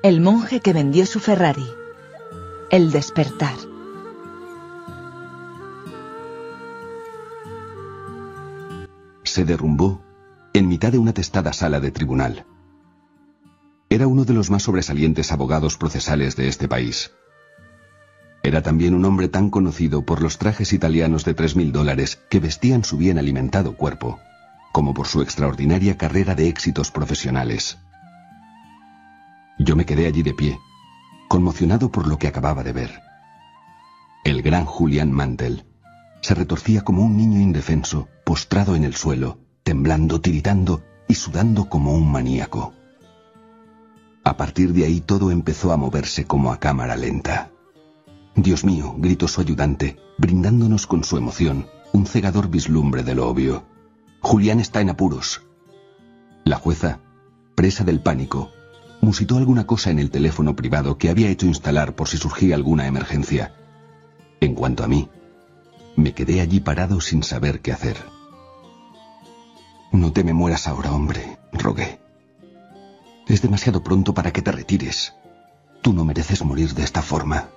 [0.00, 1.66] El monje que vendió su Ferrari.
[2.70, 3.56] El despertar.
[9.24, 10.00] Se derrumbó
[10.54, 12.46] en mitad de una testada sala de tribunal.
[13.90, 17.10] Era uno de los más sobresalientes abogados procesales de este país.
[18.44, 22.38] Era también un hombre tan conocido por los trajes italianos de tres mil dólares que
[22.38, 24.20] vestían su bien alimentado cuerpo,
[24.72, 27.78] como por su extraordinaria carrera de éxitos profesionales.
[29.58, 30.60] Yo me quedé allí de pie,
[31.28, 33.00] conmocionado por lo que acababa de ver.
[34.24, 35.64] El gran Julian Mantel
[36.20, 41.92] se retorcía como un niño indefenso, postrado en el suelo, temblando, tiritando y sudando como
[41.92, 42.72] un maníaco.
[44.24, 47.50] A partir de ahí todo empezó a moverse como a cámara lenta.
[48.34, 53.64] Dios mío, gritó su ayudante, brindándonos con su emoción un cegador vislumbre de lo obvio.
[54.20, 55.42] Julián está en apuros.
[56.44, 57.00] La jueza,
[57.54, 58.50] presa del pánico,
[59.00, 62.86] musitó alguna cosa en el teléfono privado que había hecho instalar por si surgía alguna
[62.86, 63.54] emergencia.
[64.40, 65.08] En cuanto a mí,
[65.96, 67.96] me quedé allí parado sin saber qué hacer.
[69.92, 72.00] No te me mueras ahora, hombre, rogué.
[73.26, 75.14] Es demasiado pronto para que te retires.
[75.82, 77.48] Tú no mereces morir de esta forma.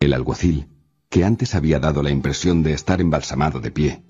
[0.00, 0.68] El alguacil,
[1.08, 4.02] que antes había dado la impresión de estar embalsamado de pie,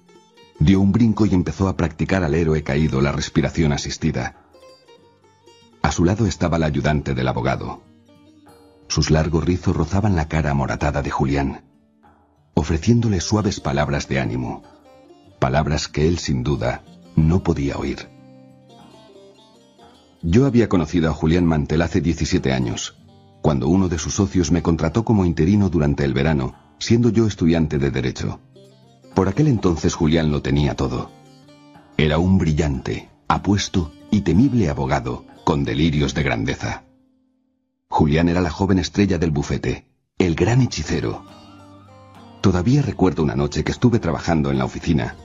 [0.59, 4.42] dio un brinco y empezó a practicar al héroe caído la respiración asistida.
[5.83, 7.83] A su lado estaba la ayudante del abogado.
[8.89, 11.65] Sus largos rizos rozaban la cara amoratada de Julián,
[12.55, 14.63] ofreciéndole suaves palabras de ánimo,
[15.39, 16.83] palabras que él sin duda
[17.17, 18.09] no podía oír.
[20.23, 22.97] Yo había conocido a Julián Mantel hace 17 años,
[23.41, 27.79] cuando uno de sus socios me contrató como interino durante el verano, siendo yo estudiante
[27.79, 28.39] de Derecho.
[29.15, 31.11] Por aquel entonces Julián lo tenía todo.
[31.97, 36.85] Era un brillante, apuesto y temible abogado, con delirios de grandeza.
[37.89, 39.87] Julián era la joven estrella del bufete,
[40.19, 41.25] el gran hechicero.
[42.41, 45.17] Todavía recuerdo una noche que estuve trabajando en la oficina,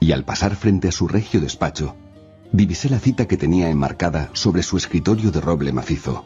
[0.00, 1.96] y al pasar frente a su regio despacho,
[2.52, 6.24] divisé la cita que tenía enmarcada sobre su escritorio de roble macizo.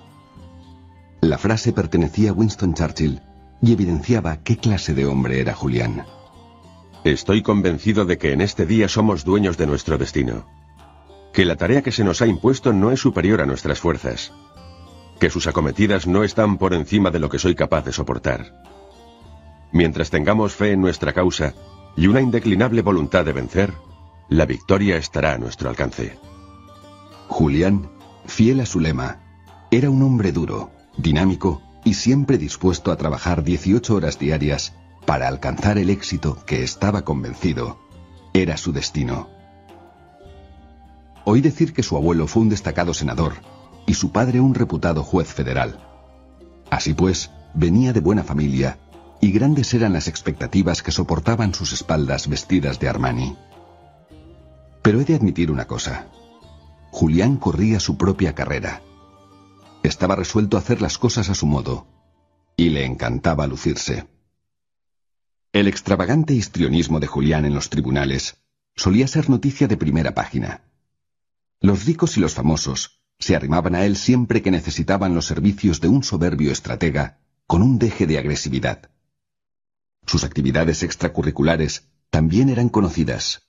[1.21, 3.21] La frase pertenecía a Winston Churchill
[3.63, 6.05] y evidenciaba qué clase de hombre era Julián.
[7.05, 10.47] Estoy convencido de que en este día somos dueños de nuestro destino.
[11.35, 14.33] Que la tarea que se nos ha impuesto no es superior a nuestras fuerzas.
[15.19, 18.63] Que sus acometidas no están por encima de lo que soy capaz de soportar.
[19.73, 21.53] Mientras tengamos fe en nuestra causa
[21.97, 23.75] y una indeclinable voluntad de vencer,
[24.29, 26.17] la victoria estará a nuestro alcance.
[27.27, 27.91] Julián,
[28.27, 29.19] fiel a su lema,
[29.73, 34.73] era un hombre duro, dinámico y siempre dispuesto a trabajar 18 horas diarias
[35.05, 37.81] para alcanzar el éxito que estaba convencido
[38.33, 39.34] era su destino.
[41.25, 43.35] Oí decir que su abuelo fue un destacado senador
[43.87, 45.79] y su padre un reputado juez federal.
[46.71, 48.79] Así pues, venía de buena familia
[49.21, 53.37] y grandes eran las expectativas que soportaban sus espaldas vestidas de Armani.
[54.83, 56.09] Pero he de admitir una cosa.
[56.91, 58.83] Julián corría su propia carrera.
[59.83, 61.87] Estaba resuelto a hacer las cosas a su modo,
[62.57, 64.07] y le encantaba lucirse.
[65.53, 68.37] El extravagante histrionismo de Julián en los tribunales
[68.77, 70.65] solía ser noticia de primera página.
[71.65, 75.89] Los ricos y los famosos se arrimaban a él siempre que necesitaban los servicios de
[75.89, 78.91] un soberbio estratega con un deje de agresividad.
[80.05, 83.49] Sus actividades extracurriculares también eran conocidas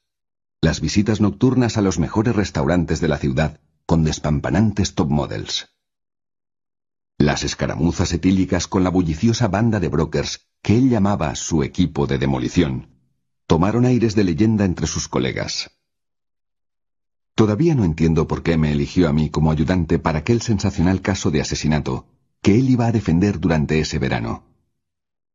[0.61, 5.75] las visitas nocturnas a los mejores restaurantes de la ciudad con despampanantes top models.
[7.17, 12.17] Las escaramuzas etílicas con la bulliciosa banda de brokers que él llamaba su equipo de
[12.17, 12.95] demolición
[13.45, 15.69] tomaron aires de leyenda entre sus colegas.
[17.35, 21.31] Todavía no entiendo por qué me eligió a mí como ayudante para aquel sensacional caso
[21.31, 22.07] de asesinato
[22.41, 24.46] que él iba a defender durante ese verano.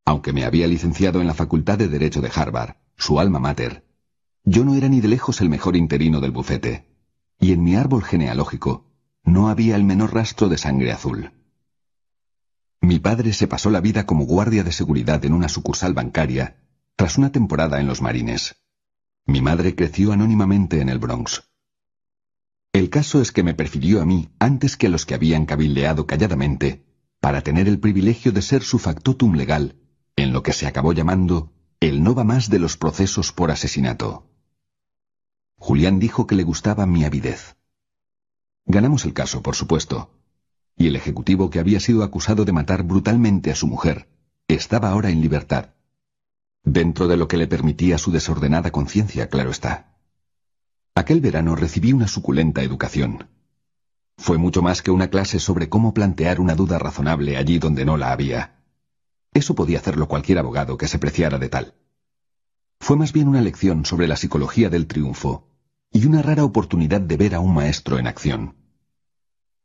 [0.06, 3.84] Aunque me había licenciado en la Facultad de Derecho de Harvard, su alma mater,
[4.44, 6.86] yo no era ni de lejos el mejor interino del bufete,
[7.38, 8.86] y en mi árbol genealógico
[9.22, 11.32] no había el menor rastro de sangre azul.
[12.80, 16.56] Mi padre se pasó la vida como guardia de seguridad en una sucursal bancaria
[16.96, 18.56] tras una temporada en los marines.
[19.26, 21.49] Mi madre creció anónimamente en el Bronx.
[22.72, 26.06] El caso es que me prefirió a mí antes que a los que habían cabildeado
[26.06, 26.84] calladamente
[27.20, 29.76] para tener el privilegio de ser su factotum legal
[30.16, 34.30] en lo que se acabó llamando el no va más de los procesos por asesinato.
[35.56, 37.56] Julián dijo que le gustaba mi avidez.
[38.66, 40.14] Ganamos el caso, por supuesto,
[40.76, 44.08] y el ejecutivo que había sido acusado de matar brutalmente a su mujer
[44.46, 45.70] estaba ahora en libertad,
[46.62, 49.89] dentro de lo que le permitía su desordenada conciencia, claro está.
[50.94, 53.28] Aquel verano recibí una suculenta educación.
[54.16, 57.96] Fue mucho más que una clase sobre cómo plantear una duda razonable allí donde no
[57.96, 58.60] la había.
[59.32, 61.74] Eso podía hacerlo cualquier abogado que se preciara de tal.
[62.80, 65.46] Fue más bien una lección sobre la psicología del triunfo
[65.92, 68.56] y una rara oportunidad de ver a un maestro en acción.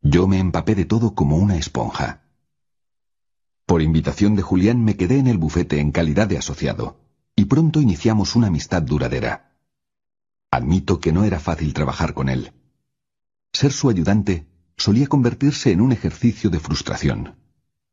[0.02, 2.22] Yo me empapé de todo como una esponja.
[3.64, 7.00] Por invitación de Julián me quedé en el bufete en calidad de asociado,
[7.34, 9.45] y pronto iniciamos una amistad duradera.
[10.56, 12.54] Admito que no era fácil trabajar con él.
[13.52, 14.46] Ser su ayudante
[14.78, 17.36] solía convertirse en un ejercicio de frustración,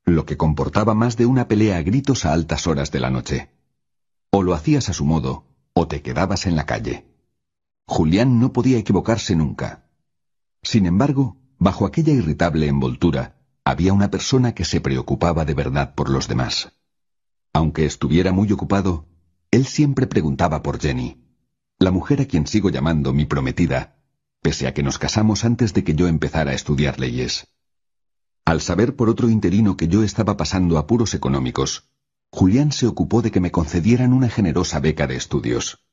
[0.05, 3.49] lo que comportaba más de una pelea a gritos a altas horas de la noche.
[4.29, 7.05] O lo hacías a su modo, o te quedabas en la calle.
[7.85, 9.89] Julián no podía equivocarse nunca.
[10.61, 16.09] Sin embargo, bajo aquella irritable envoltura, había una persona que se preocupaba de verdad por
[16.09, 16.71] los demás.
[17.51, 19.09] Aunque estuviera muy ocupado,
[19.51, 21.22] él siempre preguntaba por Jenny,
[21.79, 23.97] la mujer a quien sigo llamando mi prometida,
[24.41, 27.47] pese a que nos casamos antes de que yo empezara a estudiar leyes.
[28.45, 31.89] Al saber por otro interino que yo estaba pasando apuros económicos,
[32.29, 35.85] Julián se ocupó de que me concedieran una generosa beca de estudios.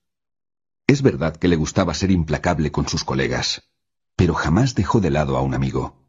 [0.86, 3.70] Es verdad que le gustaba ser implacable con sus colegas,
[4.16, 6.02] pero jamás dejó de lado a un amigo.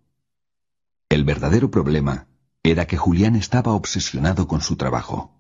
[1.09, 2.27] El verdadero problema
[2.63, 5.39] era que Julián estaba obsesionado con su trabajo.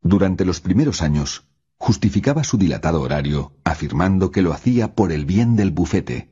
[0.00, 1.48] Durante los primeros años,
[1.84, 6.30] justificaba su dilatado horario afirmando que lo hacía por el bien del bufete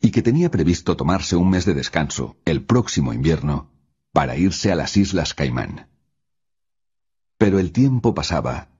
[0.00, 3.70] y que tenía previsto tomarse un mes de descanso el próximo invierno
[4.12, 5.86] para irse a las Islas Caimán.
[7.38, 8.70] Pero el tiempo pasaba,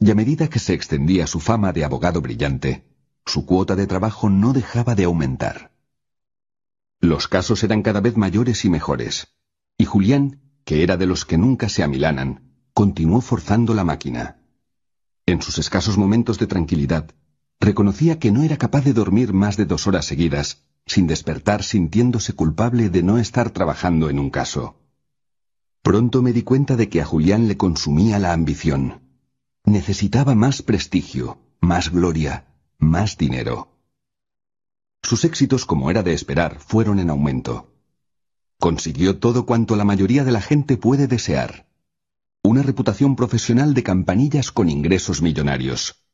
[0.00, 2.88] y a medida que se extendía su fama de abogado brillante,
[3.26, 5.74] su cuota de trabajo no dejaba de aumentar.
[6.98, 9.34] Los casos eran cada vez mayores y mejores,
[9.76, 14.37] y Julián, que era de los que nunca se amilanan, continuó forzando la máquina.
[15.28, 17.10] En sus escasos momentos de tranquilidad,
[17.60, 22.32] reconocía que no era capaz de dormir más de dos horas seguidas, sin despertar sintiéndose
[22.32, 24.80] culpable de no estar trabajando en un caso.
[25.82, 29.02] Pronto me di cuenta de que a Julián le consumía la ambición.
[29.66, 32.46] Necesitaba más prestigio, más gloria,
[32.78, 33.76] más dinero.
[35.02, 37.74] Sus éxitos, como era de esperar, fueron en aumento.
[38.58, 41.67] Consiguió todo cuanto la mayoría de la gente puede desear
[42.42, 46.04] una reputación profesional de campanillas con ingresos millonarios,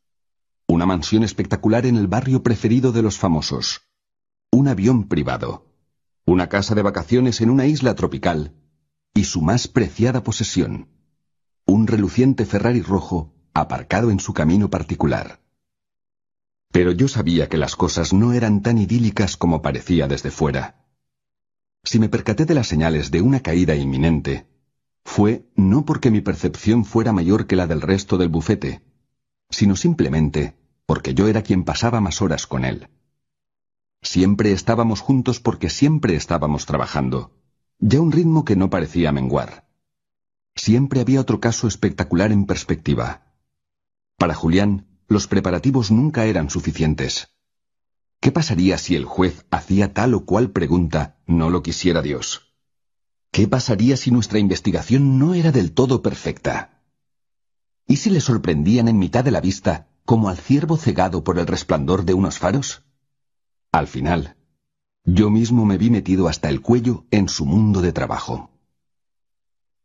[0.66, 3.82] una mansión espectacular en el barrio preferido de los famosos,
[4.50, 5.66] un avión privado,
[6.24, 8.54] una casa de vacaciones en una isla tropical
[9.12, 10.88] y su más preciada posesión,
[11.66, 15.40] un reluciente Ferrari rojo aparcado en su camino particular.
[16.72, 20.84] Pero yo sabía que las cosas no eran tan idílicas como parecía desde fuera.
[21.84, 24.48] Si me percaté de las señales de una caída inminente,
[25.04, 28.82] fue no porque mi percepción fuera mayor que la del resto del bufete,
[29.50, 30.56] sino simplemente
[30.86, 32.88] porque yo era quien pasaba más horas con él.
[34.02, 37.32] Siempre estábamos juntos porque siempre estábamos trabajando,
[37.78, 39.66] ya un ritmo que no parecía menguar.
[40.54, 43.34] Siempre había otro caso espectacular en perspectiva.
[44.16, 47.34] Para Julián, los preparativos nunca eran suficientes.
[48.20, 52.53] ¿Qué pasaría si el juez hacía tal o cual pregunta, no lo quisiera Dios?
[53.34, 56.80] ¿Qué pasaría si nuestra investigación no era del todo perfecta?
[57.84, 61.48] ¿Y si le sorprendían en mitad de la vista como al ciervo cegado por el
[61.48, 62.84] resplandor de unos faros?
[63.72, 64.36] Al final,
[65.02, 68.52] yo mismo me vi metido hasta el cuello en su mundo de trabajo.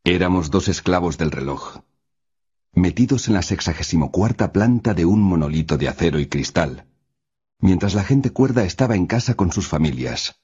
[0.03, 1.79] Éramos dos esclavos del reloj,
[2.71, 6.85] metidos en la sexagésimo cuarta planta de un monolito de acero y cristal,
[7.57, 10.38] mientras la gente cuerda estaba en casa con sus familias,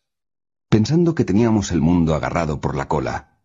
[0.69, 3.39] pensando que teníamos el mundo agarrado por la cola,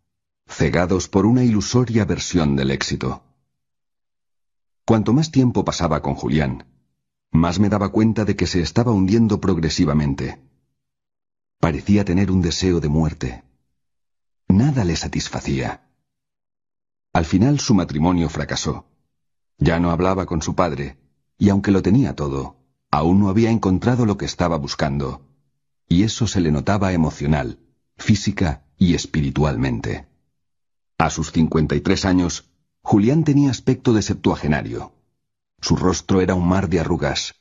[0.49, 3.23] cegados por una ilusoria versión del éxito.
[4.85, 6.67] Cuanto más tiempo pasaba con Julián,
[7.31, 10.43] más me daba cuenta de que se estaba hundiendo progresivamente.
[11.61, 13.45] Parecía tener un deseo de muerte.
[14.49, 15.87] Nada le satisfacía.
[17.13, 18.87] Al final su matrimonio fracasó.
[19.59, 20.99] Ya no hablaba con su padre,
[21.39, 22.57] y aunque lo tenía todo,
[22.91, 25.30] aún no había encontrado lo que estaba buscando
[25.91, 27.59] y eso se le notaba emocional,
[27.99, 30.07] física y espiritualmente.
[30.97, 32.49] A sus 53 años,
[32.81, 34.95] Julián tenía aspecto de septuagenario.
[35.61, 37.35] Su rostro era un mar de arrugas,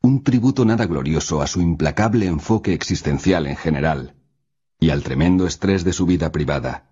[0.00, 4.16] un tributo nada glorioso a su implacable enfoque existencial en general
[4.80, 6.90] y al tremendo estrés de su vida privada.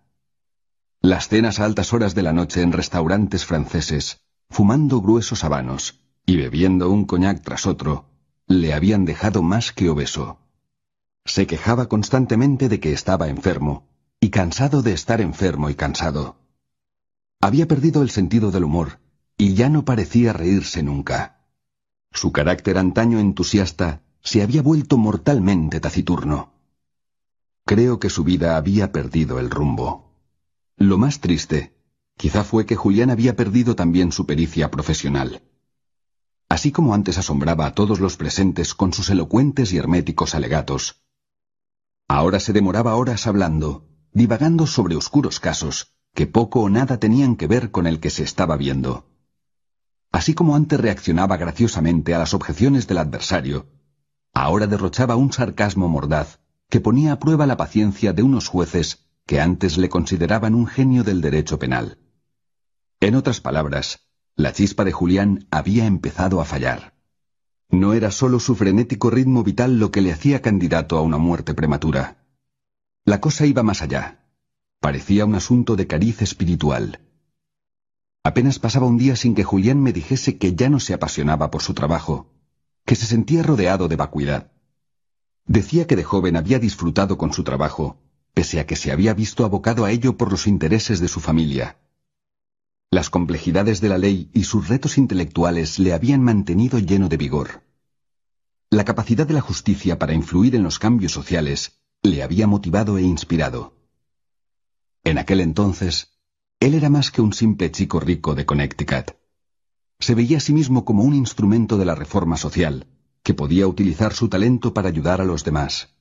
[1.01, 6.37] Las cenas a altas horas de la noche en restaurantes franceses, fumando gruesos habanos y
[6.37, 8.11] bebiendo un coñac tras otro,
[8.47, 10.39] le habían dejado más que obeso.
[11.29, 13.87] Se quejaba constantemente de que estaba enfermo,
[14.19, 16.39] y cansado de estar enfermo y cansado.
[17.39, 18.99] Había perdido el sentido del humor,
[19.37, 21.45] y ya no parecía reírse nunca.
[22.13, 26.55] Su carácter antaño entusiasta se había vuelto mortalmente taciturno.
[27.67, 30.15] Creo que su vida había perdido el rumbo.
[30.79, 31.77] Lo más triste,
[32.17, 35.43] quizá fue que Julián había perdido también su pericia profesional.
[36.49, 41.03] Así como antes asombraba a todos los presentes con sus elocuentes y herméticos alegatos,
[42.09, 47.47] ahora se demoraba horas hablando, divagando sobre oscuros casos que poco o nada tenían que
[47.47, 49.07] ver con el que se estaba viendo.
[50.11, 53.67] Así como antes reaccionaba graciosamente a las objeciones del adversario,
[54.33, 59.41] ahora derrochaba un sarcasmo mordaz que ponía a prueba la paciencia de unos jueces que
[59.41, 61.99] antes le consideraban un genio del derecho penal.
[63.01, 66.98] En otras palabras, la chispa de Julián había empezado a fallar.
[67.71, 71.55] No era solo su frenético ritmo vital lo que le hacía candidato a una muerte
[71.55, 72.25] prematura.
[73.05, 74.25] La cosa iba más allá.
[74.81, 77.01] Parecía un asunto de cariz espiritual.
[78.25, 81.63] Apenas pasaba un día sin que Julián me dijese que ya no se apasionaba por
[81.63, 82.33] su trabajo,
[82.85, 84.53] que se sentía rodeado de vacuidad.
[85.47, 87.97] Decía que de joven había disfrutado con su trabajo,
[88.35, 91.79] pese a que se había visto abocado a ello por los intereses de su familia.
[92.91, 97.63] Las complejidades de la ley y sus retos intelectuales le habían mantenido lleno de vigor.
[98.71, 103.03] La capacidad de la justicia para influir en los cambios sociales le había motivado e
[103.03, 103.77] inspirado.
[105.05, 106.19] En aquel entonces,
[106.61, 109.17] él era más que un simple chico rico de Connecticut.
[110.01, 112.87] Se veía a sí mismo como un instrumento de la reforma social,
[113.23, 115.95] que podía utilizar su talento para ayudar a los demás.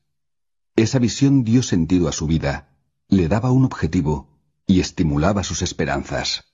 [0.77, 2.77] Esa visión dio sentido a su vida,
[3.09, 6.45] le daba un objetivo y estimulaba sus esperanzas.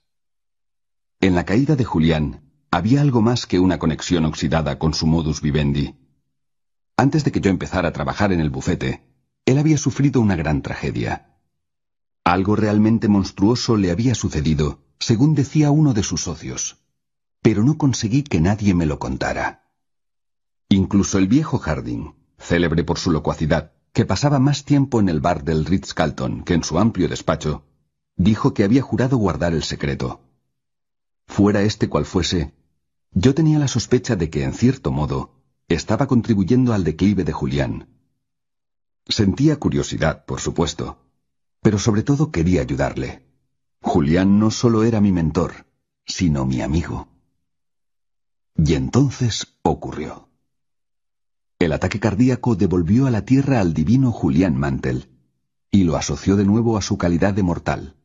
[1.24, 5.40] En la caída de Julián había algo más que una conexión oxidada con su modus
[5.40, 5.96] vivendi.
[6.98, 9.08] Antes de que yo empezara a trabajar en el bufete,
[9.46, 11.38] él había sufrido una gran tragedia.
[12.26, 16.82] Algo realmente monstruoso le había sucedido, según decía uno de sus socios,
[17.42, 19.72] pero no conseguí que nadie me lo contara.
[20.68, 25.46] Incluso el viejo Harding, célebre por su locuacidad, que pasaba más tiempo en el bar
[25.46, 27.64] del Ritz-Carlton que en su amplio despacho,
[28.18, 30.20] dijo que había jurado guardar el secreto.
[31.34, 32.54] Fuera este cual fuese,
[33.10, 37.88] yo tenía la sospecha de que, en cierto modo, estaba contribuyendo al declive de Julián.
[39.08, 41.00] Sentía curiosidad, por supuesto,
[41.64, 43.26] pero sobre todo quería ayudarle.
[43.82, 45.66] Julián no solo era mi mentor,
[46.06, 47.08] sino mi amigo.
[48.56, 50.30] Y entonces ocurrió.
[51.58, 55.10] El ataque cardíaco devolvió a la tierra al divino Julián Mantel
[55.72, 57.96] y lo asoció de nuevo a su calidad de mortal.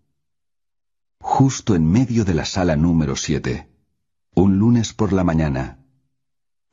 [1.38, 3.68] Justo en medio de la sala número 7,
[4.34, 5.78] un lunes por la mañana,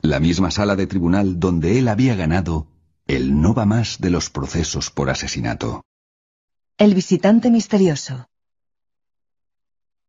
[0.00, 2.66] la misma sala de tribunal donde él había ganado
[3.06, 5.84] el no va más de los procesos por asesinato.
[6.78, 8.28] El visitante misterioso.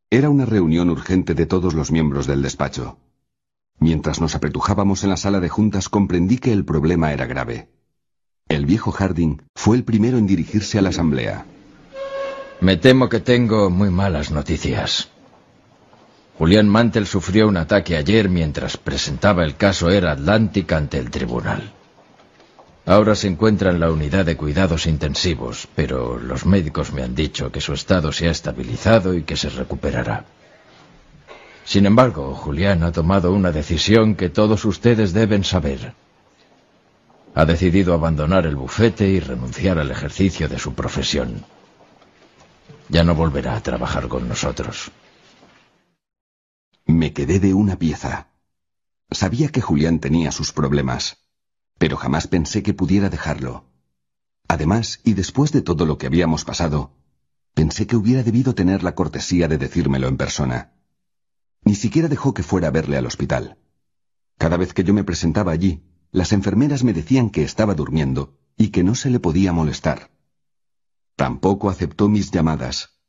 [0.09, 2.97] Era una reunión urgente de todos los miembros del despacho.
[3.77, 7.69] Mientras nos apretujábamos en la sala de juntas comprendí que el problema era grave.
[8.49, 11.45] El viejo Harding fue el primero en dirigirse a la asamblea.
[12.59, 15.09] Me temo que tengo muy malas noticias.
[16.39, 21.71] Julián Mantel sufrió un ataque ayer mientras presentaba el caso Era Atlantic ante el tribunal.
[22.87, 27.51] Ahora se encuentra en la unidad de cuidados intensivos, pero los médicos me han dicho
[27.51, 30.25] que su estado se ha estabilizado y que se recuperará.
[31.63, 35.93] Sin embargo, Julián ha tomado una decisión que todos ustedes deben saber.
[37.35, 41.45] Ha decidido abandonar el bufete y renunciar al ejercicio de su profesión.
[42.89, 44.91] Ya no volverá a trabajar con nosotros.
[46.85, 48.29] Me quedé de una pieza.
[49.11, 51.17] Sabía que Julián tenía sus problemas,
[51.77, 53.65] pero jamás pensé que pudiera dejarlo.
[54.47, 56.93] Además, y después de todo lo que habíamos pasado,
[57.53, 60.73] pensé que hubiera debido tener la cortesía de decírmelo en persona.
[61.63, 63.57] Ni siquiera dejó que fuera a verle al hospital.
[64.37, 68.69] Cada vez que yo me presentaba allí, las enfermeras me decían que estaba durmiendo y
[68.69, 70.16] que no se le podía molestar.
[71.17, 72.99] Tampoco aceptó mis llamadas.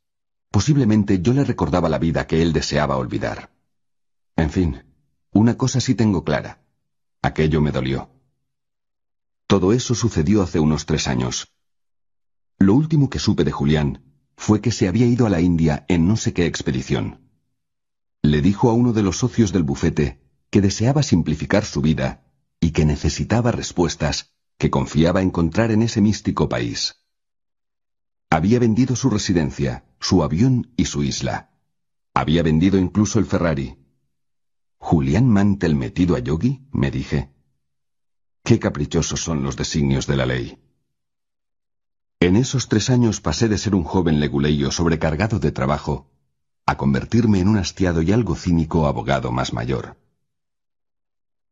[0.49, 3.51] Posiblemente yo le recordaba la vida que él deseaba olvidar.
[4.35, 4.83] En fin,
[5.31, 6.65] una cosa sí tengo clara.
[7.21, 8.09] Aquello me dolió.
[9.45, 11.53] Todo eso sucedió hace unos tres años.
[12.57, 14.03] Lo último que supe de Julián
[14.35, 17.29] fue que se había ido a la India en no sé qué expedición.
[18.23, 22.23] Le dijo a uno de los socios del bufete que deseaba simplificar su vida
[22.59, 26.98] y que necesitaba respuestas que confiaba encontrar en ese místico país.
[28.29, 31.49] Había vendido su residencia, su avión y su isla.
[32.13, 33.77] Había vendido incluso el Ferrari.
[34.77, 36.61] ¿Julián Mantel metido a Yogi?
[36.71, 37.31] me dije.
[38.43, 40.59] Qué caprichosos son los designios de la ley.
[42.19, 46.11] En esos tres años pasé de ser un joven leguleyo sobrecargado de trabajo
[46.65, 49.97] a convertirme en un hastiado y algo cínico abogado más mayor.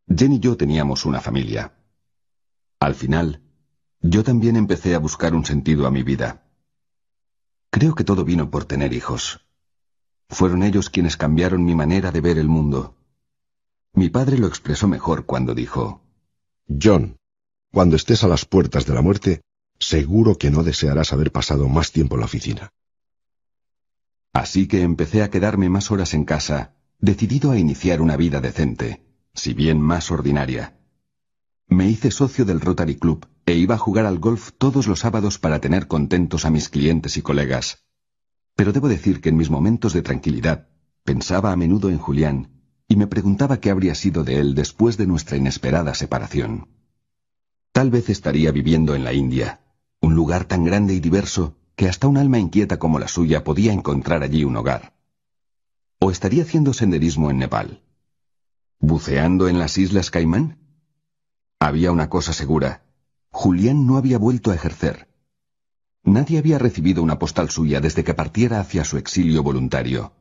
[0.08, 1.74] Jen y yo teníamos una familia.
[2.80, 3.42] Al final,
[4.00, 6.47] Yo también empecé a buscar un sentido a mi vida.
[7.80, 9.46] Creo que todo vino por tener hijos.
[10.30, 12.96] Fueron ellos quienes cambiaron mi manera de ver el mundo.
[13.94, 16.02] Mi padre lo expresó mejor cuando dijo,
[16.68, 17.18] John,
[17.72, 19.42] cuando estés a las puertas de la muerte,
[19.78, 22.74] seguro que no desearás haber pasado más tiempo en la oficina.
[24.34, 29.06] Así que empecé a quedarme más horas en casa, decidido a iniciar una vida decente,
[29.36, 30.80] si bien más ordinaria.
[31.68, 35.40] Me hice socio del Rotary Club e iba a jugar al golf todos los sábados
[35.40, 37.86] para tener contentos a mis clientes y colegas.
[38.56, 40.68] Pero debo decir que en mis momentos de tranquilidad
[41.06, 42.50] pensaba a menudo en Julián
[42.90, 46.68] y me preguntaba qué habría sido de él después de nuestra inesperada separación.
[47.72, 49.62] Tal vez estaría viviendo en la India,
[50.02, 53.72] un lugar tan grande y diverso que hasta un alma inquieta como la suya podía
[53.72, 54.94] encontrar allí un hogar.
[56.00, 57.82] O estaría haciendo senderismo en Nepal.
[58.80, 60.58] ¿Buceando en las Islas Caimán?
[61.60, 62.87] Había una cosa segura.
[63.32, 65.08] Julián no había vuelto a ejercer.
[66.04, 70.14] Nadie había recibido una postal suya desde que partiera hacia su exilio voluntario.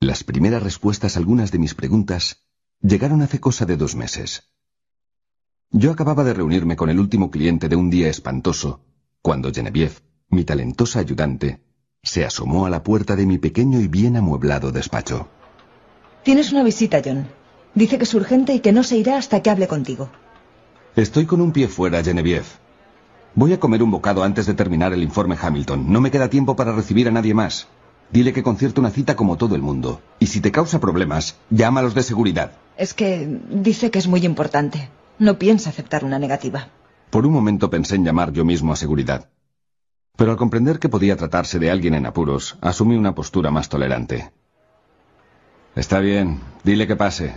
[0.00, 2.42] Las primeras respuestas a algunas de mis preguntas
[2.80, 4.50] llegaron hace cosa de dos meses.
[5.70, 8.84] Yo acababa de reunirme con el último cliente de un día espantoso,
[9.22, 9.94] cuando Genevieve,
[10.28, 11.62] mi talentosa ayudante,
[12.02, 15.28] se asomó a la puerta de mi pequeño y bien amueblado despacho.
[16.24, 17.28] Tienes una visita, John.
[17.74, 20.10] Dice que es urgente y que no se irá hasta que hable contigo.
[20.96, 22.46] Estoy con un pie fuera, Genevieve.
[23.36, 25.90] Voy a comer un bocado antes de terminar el informe Hamilton.
[25.90, 27.68] No me queda tiempo para recibir a nadie más.
[28.10, 30.02] Dile que concierto una cita como todo el mundo.
[30.18, 32.52] Y si te causa problemas, llama a los de seguridad.
[32.76, 34.90] Es que dice que es muy importante.
[35.20, 36.68] No piensa aceptar una negativa.
[37.10, 39.28] Por un momento pensé en llamar yo mismo a seguridad.
[40.16, 44.32] Pero al comprender que podía tratarse de alguien en apuros, asumí una postura más tolerante.
[45.76, 47.34] Está bien, dile que pase.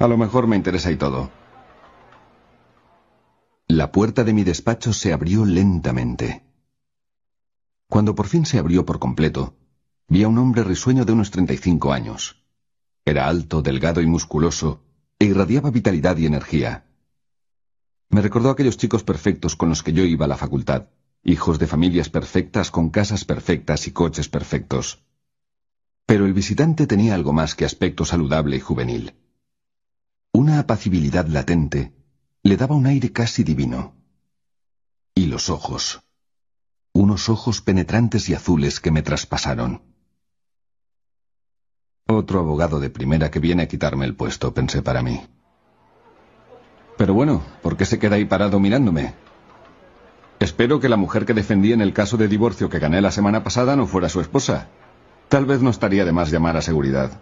[0.00, 1.30] A lo mejor me interesa y todo.
[3.68, 6.44] La puerta de mi despacho se abrió lentamente.
[7.88, 9.56] Cuando por fin se abrió por completo,
[10.06, 12.44] vi a un hombre risueño de unos 35 años.
[13.04, 14.84] Era alto, delgado y musculoso,
[15.18, 16.86] e irradiaba vitalidad y energía.
[18.08, 20.86] Me recordó a aquellos chicos perfectos con los que yo iba a la facultad,
[21.24, 25.02] hijos de familias perfectas con casas perfectas y coches perfectos.
[26.06, 29.14] Pero el visitante tenía algo más que aspecto saludable y juvenil.
[30.30, 31.95] Una apacibilidad latente
[32.46, 33.92] le daba un aire casi divino.
[35.16, 36.02] Y los ojos.
[36.92, 39.82] Unos ojos penetrantes y azules que me traspasaron.
[42.06, 45.26] Otro abogado de primera que viene a quitarme el puesto, pensé para mí.
[46.96, 49.14] Pero bueno, ¿por qué se queda ahí parado mirándome?
[50.38, 53.42] Espero que la mujer que defendí en el caso de divorcio que gané la semana
[53.42, 54.68] pasada no fuera su esposa.
[55.28, 57.20] Tal vez no estaría de más llamar a seguridad.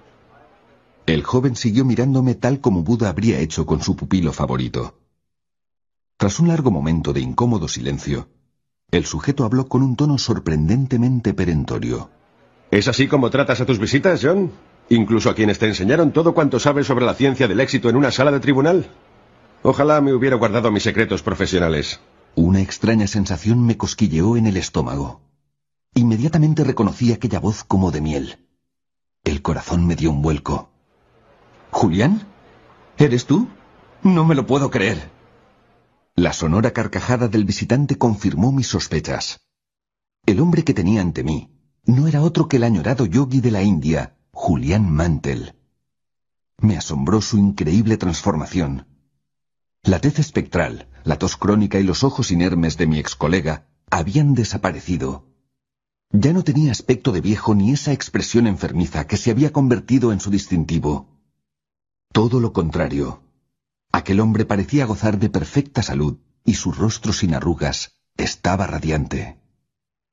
[1.06, 4.98] El joven siguió mirándome tal como Buda habría hecho con su pupilo favorito.
[6.16, 8.28] Tras un largo momento de incómodo silencio,
[8.90, 12.10] el sujeto habló con un tono sorprendentemente perentorio.
[12.70, 14.52] ¿Es así como tratas a tus visitas, John?
[14.88, 18.12] ¿Incluso a quienes te enseñaron todo cuanto sabes sobre la ciencia del éxito en una
[18.12, 18.90] sala de tribunal?
[19.62, 22.00] Ojalá me hubiera guardado mis secretos profesionales.
[22.36, 25.20] Una extraña sensación me cosquilleó en el estómago.
[25.94, 28.38] Inmediatamente reconocí aquella voz como de miel.
[29.24, 30.70] El corazón me dio un vuelco.
[31.70, 32.26] ¿Julián?
[32.98, 33.48] ¿Eres tú?
[34.02, 35.13] No me lo puedo creer.
[36.16, 39.40] La sonora carcajada del visitante confirmó mis sospechas.
[40.24, 41.50] El hombre que tenía ante mí
[41.86, 45.56] no era otro que el añorado yogi de la India, Julián Mantel.
[46.58, 48.86] Me asombró su increíble transformación.
[49.82, 54.34] La tez espectral, la tos crónica y los ojos inermes de mi ex colega habían
[54.34, 55.26] desaparecido.
[56.10, 60.20] Ya no tenía aspecto de viejo ni esa expresión enfermiza que se había convertido en
[60.20, 61.08] su distintivo.
[62.12, 63.23] Todo lo contrario.
[63.94, 69.38] Aquel hombre parecía gozar de perfecta salud y su rostro sin arrugas estaba radiante.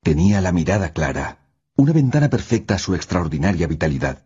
[0.04, 4.24] Tenía la mirada clara, una ventana perfecta a su extraordinaria vitalidad.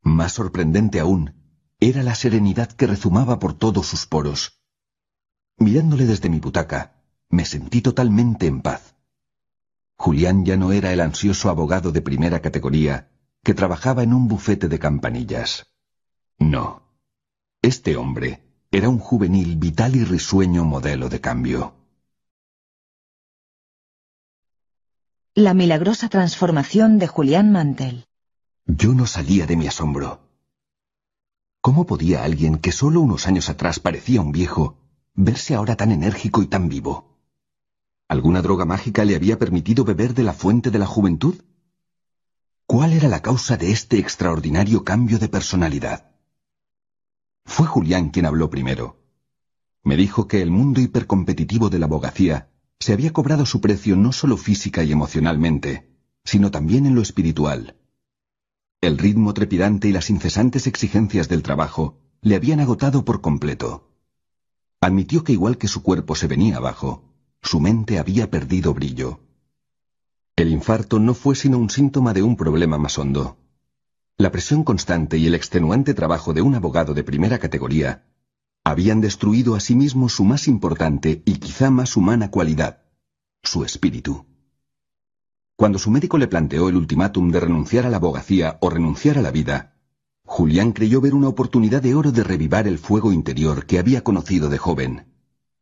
[0.00, 1.34] Más sorprendente aún
[1.80, 4.62] era la serenidad que rezumaba por todos sus poros.
[5.58, 8.96] Mirándole desde mi butaca, me sentí totalmente en paz.
[9.96, 13.10] Julián ya no era el ansioso abogado de primera categoría
[13.44, 15.66] que trabajaba en un bufete de campanillas.
[16.38, 16.84] No.
[17.60, 18.45] Este hombre
[18.76, 21.72] era un juvenil, vital y risueño modelo de cambio.
[25.34, 28.04] La milagrosa transformación de Julián Mantel.
[28.66, 30.20] Yo no salía de mi asombro.
[31.62, 34.76] ¿Cómo podía alguien que solo unos años atrás parecía un viejo
[35.14, 37.18] verse ahora tan enérgico y tan vivo?
[38.08, 41.36] ¿Alguna droga mágica le había permitido beber de la fuente de la juventud?
[42.66, 46.15] ¿Cuál era la causa de este extraordinario cambio de personalidad?
[47.46, 49.00] Fue Julián quien habló primero.
[49.82, 54.12] Me dijo que el mundo hipercompetitivo de la abogacía se había cobrado su precio no
[54.12, 55.88] solo física y emocionalmente,
[56.24, 57.76] sino también en lo espiritual.
[58.80, 63.90] El ritmo trepidante y las incesantes exigencias del trabajo le habían agotado por completo.
[64.80, 67.04] Admitió que igual que su cuerpo se venía abajo,
[67.40, 69.20] su mente había perdido brillo.
[70.34, 73.38] El infarto no fue sino un síntoma de un problema más hondo.
[74.18, 78.06] La presión constante y el extenuante trabajo de un abogado de primera categoría
[78.64, 82.82] habían destruido a sí mismo su más importante y quizá más humana cualidad,
[83.42, 84.24] su espíritu.
[85.54, 89.22] Cuando su médico le planteó el ultimátum de renunciar a la abogacía o renunciar a
[89.22, 89.76] la vida,
[90.24, 94.48] Julián creyó ver una oportunidad de oro de revivar el fuego interior que había conocido
[94.48, 95.12] de joven,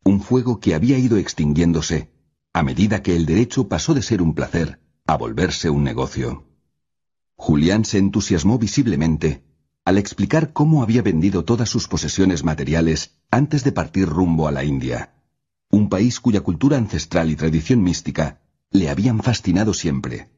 [0.04, 2.12] un fuego que había ido extinguiéndose
[2.52, 6.53] a medida que el derecho pasó de ser un placer a volverse un negocio.
[7.36, 9.44] Julián se entusiasmó visiblemente
[9.84, 14.64] al explicar cómo había vendido todas sus posesiones materiales antes de partir rumbo a la
[14.64, 15.14] India,
[15.70, 20.30] un país cuya cultura ancestral y tradición mística le habían fascinado siempre.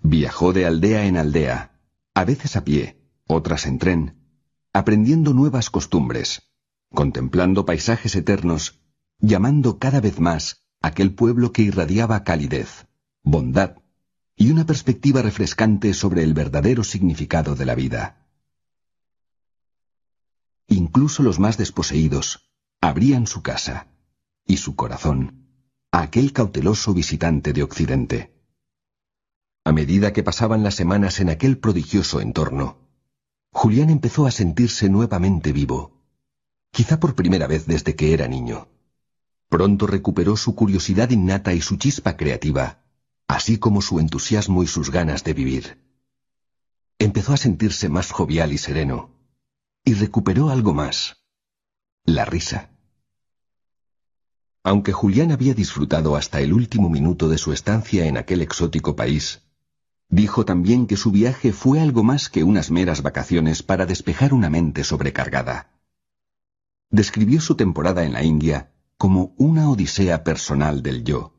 [0.00, 1.80] Viajó de aldea en aldea,
[2.14, 4.16] a veces a pie, otras en tren,
[4.72, 6.42] aprendiendo nuevas costumbres,
[6.90, 8.80] contemplando paisajes eternos,
[9.18, 12.86] llamando cada vez más aquel pueblo que irradiaba calidez,
[13.22, 13.81] bondad
[14.42, 18.26] y una perspectiva refrescante sobre el verdadero significado de la vida.
[20.66, 22.50] Incluso los más desposeídos
[22.80, 23.86] abrían su casa
[24.44, 25.46] y su corazón
[25.92, 28.34] a aquel cauteloso visitante de Occidente.
[29.62, 32.78] A medida que pasaban las semanas en aquel prodigioso entorno,
[33.52, 36.02] Julián empezó a sentirse nuevamente vivo,
[36.72, 38.66] quizá por primera vez desde que era niño.
[39.48, 42.81] Pronto recuperó su curiosidad innata y su chispa creativa,
[43.32, 45.78] así como su entusiasmo y sus ganas de vivir.
[46.98, 49.10] Empezó a sentirse más jovial y sereno,
[49.84, 51.24] y recuperó algo más,
[52.04, 52.70] la risa.
[54.62, 59.42] Aunque Julián había disfrutado hasta el último minuto de su estancia en aquel exótico país,
[60.08, 64.50] dijo también que su viaje fue algo más que unas meras vacaciones para despejar una
[64.50, 65.72] mente sobrecargada.
[66.90, 71.34] Describió su temporada en la India como una odisea personal del yo,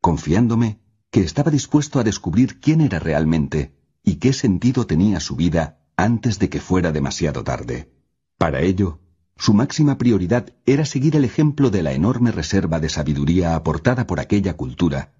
[0.00, 0.78] confiándome
[1.10, 6.38] que estaba dispuesto a descubrir quién era realmente y qué sentido tenía su vida antes
[6.38, 7.92] de que fuera demasiado tarde.
[8.36, 9.00] Para ello,
[9.36, 14.20] su máxima prioridad era seguir el ejemplo de la enorme reserva de sabiduría aportada por
[14.20, 15.14] aquella cultura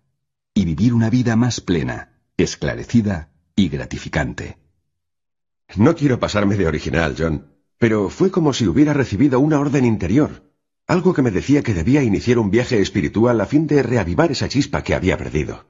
[0.54, 4.58] y vivir una vida más plena, esclarecida y gratificante.
[5.76, 10.52] No quiero pasarme de original, John, pero fue como si hubiera recibido una orden interior,
[10.86, 14.48] algo que me decía que debía iniciar un viaje espiritual a fin de reavivar esa
[14.48, 15.66] chispa que había perdido.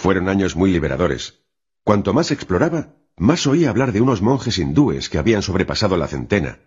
[0.00, 1.42] Fueron años muy liberadores.
[1.84, 6.60] Cuanto más exploraba, más oía hablar de unos monjes hindúes que habían sobrepasado la centena,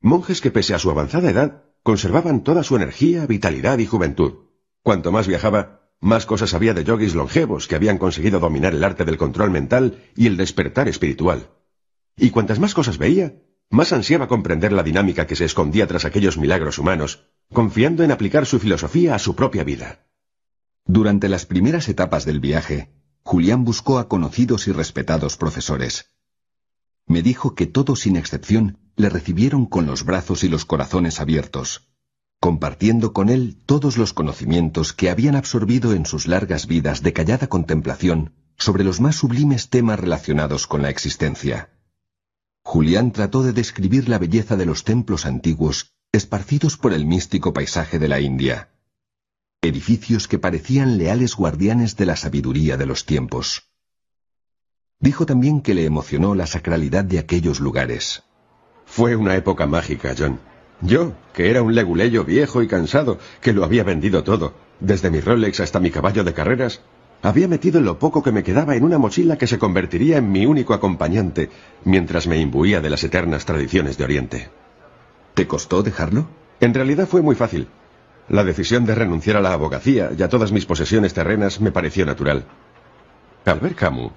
[0.00, 4.46] Monjes que pese a su avanzada edad, conservaban toda su energía, vitalidad y juventud.
[4.82, 9.04] Cuanto más viajaba, más cosas había de yogis longevos que habían conseguido dominar el arte
[9.04, 11.50] del control mental y el despertar espiritual.
[12.16, 13.34] Y cuantas más cosas veía,
[13.68, 18.46] más ansiaba comprender la dinámica que se escondía tras aquellos milagros humanos, confiando en aplicar
[18.46, 20.07] su filosofía a su propia vida.
[20.90, 22.90] Durante las primeras etapas del viaje,
[23.22, 26.12] Julián buscó a conocidos y respetados profesores.
[27.06, 31.90] Me dijo que todos sin excepción le recibieron con los brazos y los corazones abiertos,
[32.40, 37.48] compartiendo con él todos los conocimientos que habían absorbido en sus largas vidas de callada
[37.48, 41.68] contemplación sobre los más sublimes temas relacionados con la existencia.
[42.62, 47.98] Julián trató de describir la belleza de los templos antiguos esparcidos por el místico paisaje
[47.98, 48.70] de la India,
[49.60, 53.64] edificios que parecían leales guardianes de la sabiduría de los tiempos.
[55.00, 58.22] Dijo también que le emocionó la sacralidad de aquellos lugares.
[58.86, 60.38] Fue una época mágica, John.
[60.80, 65.18] Yo, que era un leguleyo viejo y cansado, que lo había vendido todo, desde mi
[65.18, 66.80] Rolex hasta mi caballo de carreras,
[67.20, 70.46] había metido lo poco que me quedaba en una mochila que se convertiría en mi
[70.46, 71.50] único acompañante,
[71.84, 74.50] mientras me imbuía de las eternas tradiciones de Oriente.
[75.34, 76.28] ¿Te costó dejarlo?
[76.60, 77.66] En realidad fue muy fácil.
[78.28, 82.04] La decisión de renunciar a la abogacía y a todas mis posesiones terrenas me pareció
[82.04, 82.44] natural.
[83.46, 84.12] Albert Camus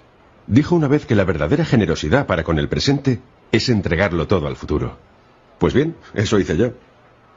[0.48, 3.22] dijo una vez que la verdadera generosidad para con el presente
[3.54, 4.98] es entregarlo todo al futuro.
[5.60, 6.74] Pues bien, eso hice yo.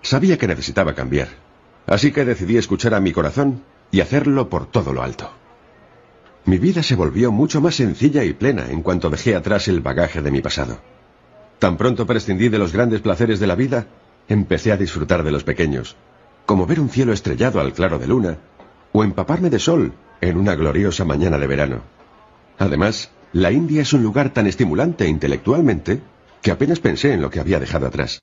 [0.03, 1.29] Sabía que necesitaba cambiar.
[1.87, 5.31] Así que decidí escuchar a mi corazón y hacerlo por todo lo alto.
[6.47, 10.23] Mi vida se volvió mucho más sencilla y plena en cuanto dejé atrás el bagaje
[10.23, 10.79] de mi pasado.
[11.61, 13.87] Tan pronto prescindí de los grandes placeres de la vida,
[14.29, 15.97] empecé a disfrutar de los pequeños,
[16.47, 18.39] como ver un cielo estrellado al claro de luna,
[18.93, 21.83] o empaparme de sol en una gloriosa mañana de verano.
[22.59, 26.01] Además, la India es un lugar tan estimulante intelectualmente
[26.41, 28.21] que apenas pensé en lo que había dejado atrás.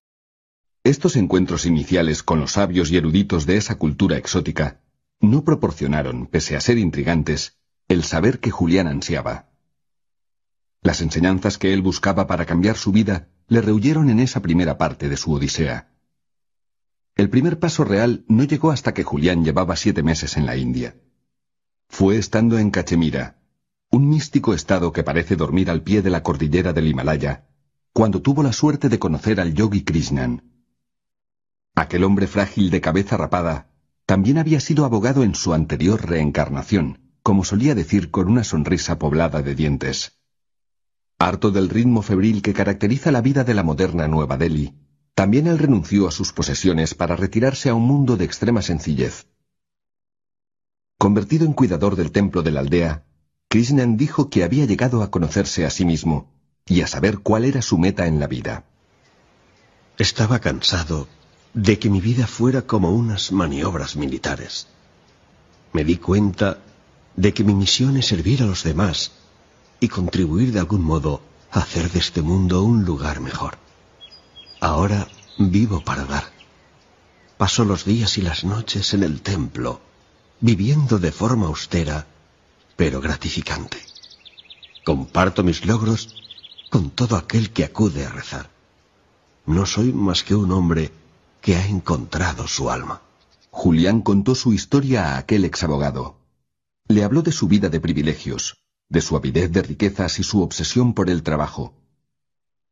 [0.84, 4.80] Estos encuentros iniciales con los sabios y eruditos de esa cultura exótica
[5.20, 7.58] no proporcionaron, pese a ser intrigantes,
[7.88, 9.50] el saber que Julián ansiaba.
[10.82, 15.10] Las enseñanzas que él buscaba para cambiar su vida le rehuyeron en esa primera parte
[15.10, 15.91] de su Odisea.
[17.16, 20.96] El primer paso real no llegó hasta que Julián llevaba siete meses en la India.
[21.88, 23.38] Fue estando en Cachemira,
[23.90, 27.48] un místico estado que parece dormir al pie de la cordillera del Himalaya,
[27.94, 30.44] cuando tuvo la suerte de conocer al yogi Krishnan.
[31.76, 33.70] Aquel hombre frágil de cabeza rapada
[34.06, 39.42] también había sido abogado en su anterior reencarnación, como solía decir con una sonrisa poblada
[39.42, 40.18] de dientes.
[41.20, 44.74] Harto del ritmo febril que caracteriza la vida de la moderna Nueva Delhi,
[45.16, 49.28] también él renunció a sus posesiones para retirarse a un mundo de extrema sencillez.
[50.98, 53.04] Convertido en cuidador del templo de la aldea,
[53.50, 56.32] Krishnan dijo que había llegado a conocerse a sí mismo
[56.66, 58.66] y a saber cuál era su meta en la vida.
[59.98, 61.08] Estaba cansado
[61.54, 64.68] de que mi vida fuera como unas maniobras militares.
[65.74, 66.60] Me di cuenta
[67.16, 69.12] de que mi misión es servir a los demás
[69.80, 71.22] y contribuir de algún modo
[71.52, 73.58] a hacer de este mundo un lugar mejor.
[74.62, 75.08] Ahora
[75.40, 76.24] vivo para dar.
[77.40, 79.82] Paso los días y las noches en el templo,
[80.40, 82.06] viviendo de forma austera,
[82.76, 83.80] pero gratificante.
[84.86, 86.16] Comparto mis logros
[86.70, 88.52] con todo aquel que acude a rezar.
[89.48, 90.92] No soy más que un hombre
[91.42, 93.02] que ha encontrado su alma.
[93.50, 96.18] Julián contó su historia a aquel exabogado.
[96.88, 98.58] Le habló de su vida de privilegios,
[98.90, 101.74] de su avidez de riquezas y su obsesión por el trabajo.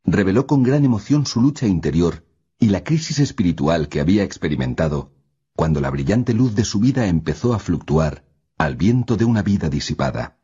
[0.04, 2.26] Reveló con gran emoción su lucha interior
[2.60, 5.12] y la crisis espiritual que había experimentado
[5.56, 8.26] cuando la brillante luz de su vida empezó a fluctuar
[8.58, 10.38] al viento de una vida disipada.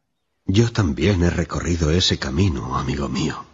[0.45, 3.45] Yo también he recorrido ese camino, amigo mío.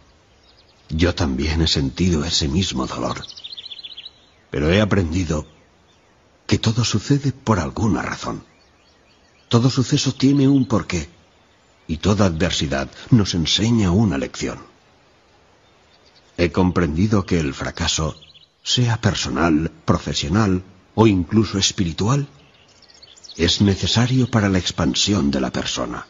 [0.88, 3.22] Yo también he sentido ese mismo dolor
[4.52, 5.46] pero he aprendido
[6.46, 8.44] que todo sucede por alguna razón.
[9.48, 11.08] Todo suceso tiene un porqué
[11.88, 14.58] y toda adversidad nos enseña una lección.
[16.42, 18.16] He comprendido que el fracaso,
[18.64, 20.64] sea personal, profesional
[20.96, 22.26] o incluso espiritual,
[23.36, 26.04] es necesario para la expansión de la persona.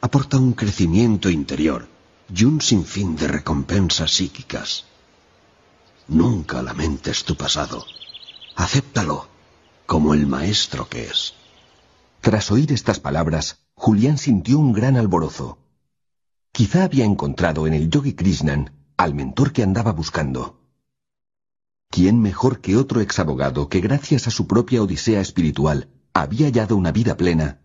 [0.00, 1.86] Aporta un crecimiento interior
[2.34, 4.86] y un sinfín de recompensas psíquicas.
[6.08, 7.86] Nunca lamentes tu pasado.
[8.56, 9.28] Acéptalo
[9.86, 11.34] como el maestro que es.
[12.22, 15.58] Tras oír estas palabras, Julián sintió un gran alborozo.
[16.50, 20.60] Quizá había encontrado en el yogi Krishnan al mentor que andaba buscando.
[21.88, 26.90] ¿Quién mejor que otro exabogado que gracias a su propia odisea espiritual había hallado una
[26.90, 27.60] vida plena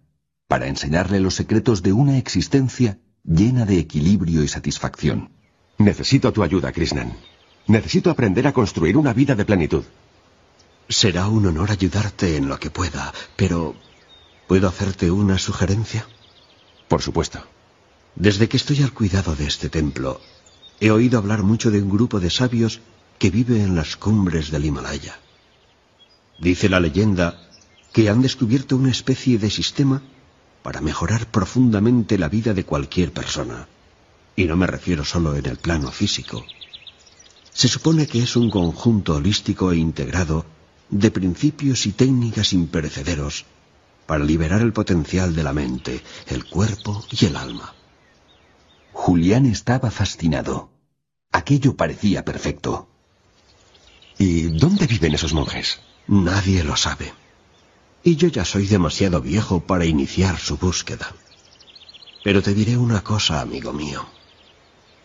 [0.48, 5.32] para enseñarle los secretos de una existencia llena de equilibrio y satisfacción?
[5.80, 7.18] Necesito tu ayuda, Krishnan.
[7.66, 9.84] Necesito aprender a construir una vida de plenitud.
[10.88, 13.74] Será un honor ayudarte en lo que pueda, pero
[14.48, 16.06] ¿puedo hacerte una sugerencia?
[16.88, 17.44] Por supuesto.
[18.16, 20.22] Desde que estoy al cuidado de este templo,
[20.84, 22.82] he oído hablar mucho de un grupo de sabios
[23.18, 25.18] que vive en las cumbres del Himalaya.
[26.42, 27.40] Dice la leyenda
[27.94, 30.02] que han descubierto una especie de sistema
[30.62, 33.70] para mejorar profundamente la vida de cualquier persona.
[34.36, 36.44] Y no me refiero solo en el plano físico,
[37.54, 40.46] se supone que es un conjunto holístico e integrado
[40.90, 43.46] de principios y técnicas imperecederos
[44.06, 47.74] para liberar el potencial de la mente, el cuerpo y el alma.
[48.92, 50.73] Julián estaba fascinado.
[51.34, 52.88] Aquello parecía perfecto.
[54.20, 55.80] ¿Y dónde viven esos monjes?
[56.08, 57.12] Nadie lo sabe.
[58.04, 61.12] Y yo ya soy demasiado viejo para iniciar su búsqueda.
[62.24, 64.06] Pero te diré una cosa, amigo mío.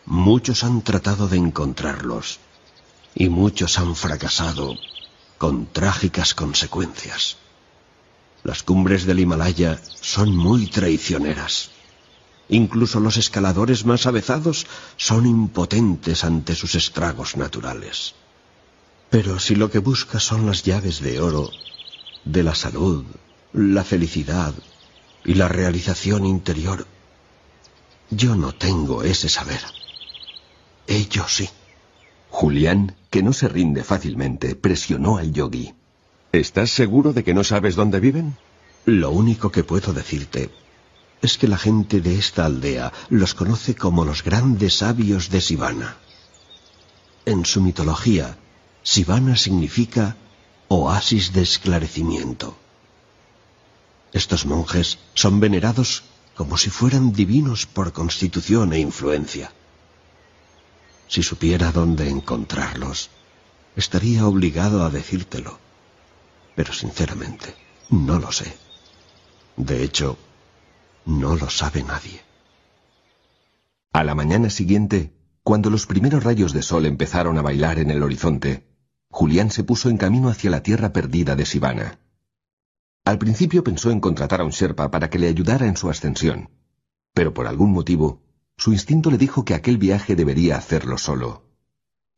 [0.05, 2.41] Muchos han tratado de encontrarlos
[3.15, 4.77] y muchos han fracasado
[5.39, 7.39] con trágicas consecuencias.
[8.45, 11.71] Las cumbres del Himalaya son muy traicioneras.
[12.49, 18.15] Incluso los escaladores más avezados son impotentes ante sus estragos naturales.
[19.11, 21.51] Pero si lo que buscas son las llaves de oro,
[22.25, 23.05] de la salud,
[23.53, 24.55] la felicidad
[25.25, 26.87] y la realización interior,
[28.11, 29.61] yo no tengo ese saber.
[30.87, 31.51] Ellos sí.
[32.31, 35.75] Julián, que no se rinde fácilmente, presionó al yogi.
[36.33, 38.37] ¿Estás seguro de que no sabes dónde viven?
[38.85, 40.51] Lo único que puedo decirte
[41.23, 45.97] es que la gente de esta aldea los conoce como los grandes sabios de Sivana.
[47.25, 48.39] En su mitología,
[48.83, 50.17] Sivana significa
[50.69, 52.57] oasis de esclarecimiento.
[54.13, 56.05] Estos monjes son venerados
[56.35, 59.53] como si fueran divinos por constitución e influencia.
[61.09, 63.11] Si supiera dónde encontrarlos,
[63.77, 65.59] estaría obligado a decírtelo.
[66.55, 67.55] Pero sinceramente,
[67.91, 68.57] no lo sé.
[69.57, 70.17] De hecho,
[71.09, 72.21] no lo sabe nadie.
[73.93, 78.03] A la mañana siguiente, cuando los primeros rayos de sol empezaron a bailar en el
[78.03, 78.69] horizonte,
[79.09, 81.99] Julián se puso en camino hacia la tierra perdida de Sivana.
[83.07, 86.51] Al principio pensó en contratar a un Sherpa para que le ayudara en su ascensión,
[87.15, 88.23] pero por algún motivo,
[88.59, 91.49] su instinto le dijo que aquel viaje debería hacerlo solo.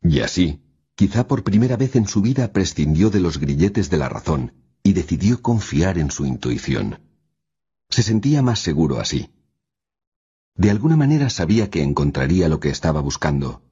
[0.03, 4.09] Y así, quizá por primera vez en su vida prescindió de los grilletes de la
[4.09, 4.51] razón
[4.83, 7.10] y decidió confiar en su intuición.
[7.91, 9.29] Se sentía más seguro así.
[10.55, 13.63] De alguna manera sabía que encontraría lo que estaba buscando.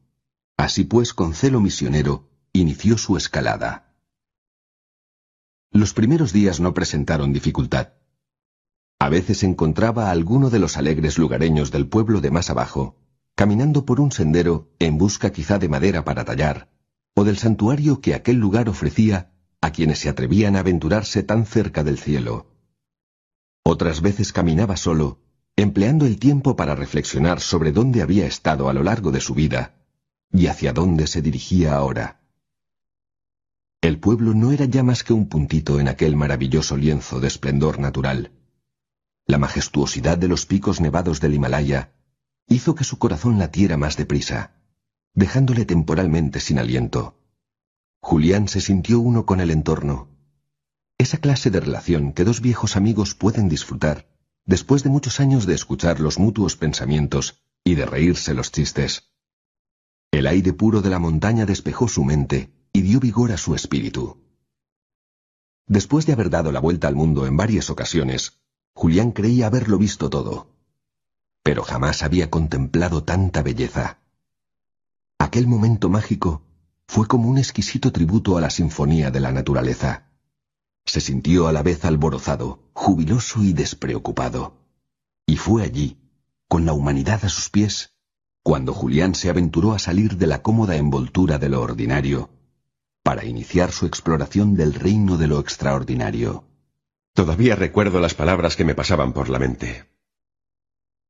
[0.57, 3.95] Así pues, con celo misionero, inició su escalada.
[5.71, 7.93] Los primeros días no presentaron dificultad.
[8.99, 12.97] A veces encontraba a alguno de los alegres lugareños del pueblo de más abajo,
[13.35, 16.69] caminando por un sendero en busca quizá de madera para tallar,
[17.15, 21.85] o del santuario que aquel lugar ofrecía a quienes se atrevían a aventurarse tan cerca
[21.85, 22.48] del cielo.
[23.63, 25.19] Otras veces caminaba solo,
[25.55, 29.75] empleando el tiempo para reflexionar sobre dónde había estado a lo largo de su vida
[30.31, 32.21] y hacia dónde se dirigía ahora.
[33.81, 37.79] El pueblo no era ya más que un puntito en aquel maravilloso lienzo de esplendor
[37.79, 38.31] natural.
[39.25, 41.93] La majestuosidad de los picos nevados del Himalaya
[42.47, 44.51] hizo que su corazón latiera más deprisa,
[45.13, 47.15] dejándole temporalmente sin aliento.
[48.01, 50.07] Julián se sintió uno con el entorno.
[50.99, 54.09] Esa clase de relación que dos viejos amigos pueden disfrutar
[54.45, 59.09] después de muchos años de escuchar los mutuos pensamientos y de reírse los chistes.
[60.11, 64.21] El aire puro de la montaña despejó su mente y dio vigor a su espíritu.
[65.67, 68.41] Después de haber dado la vuelta al mundo en varias ocasiones,
[68.73, 70.51] Julián creía haberlo visto todo.
[71.43, 73.99] Pero jamás había contemplado tanta belleza.
[75.17, 76.43] Aquel momento mágico
[76.87, 80.08] fue como un exquisito tributo a la sinfonía de la naturaleza.
[80.89, 84.65] Se sintió a la vez alborozado, jubiloso y despreocupado.
[85.27, 85.99] Y fue allí,
[86.47, 87.93] con la humanidad a sus pies,
[88.41, 92.31] cuando Julián se aventuró a salir de la cómoda envoltura de lo ordinario,
[93.03, 96.45] para iniciar su exploración del reino de lo extraordinario.
[97.13, 99.85] Todavía recuerdo las palabras que me pasaban por la mente.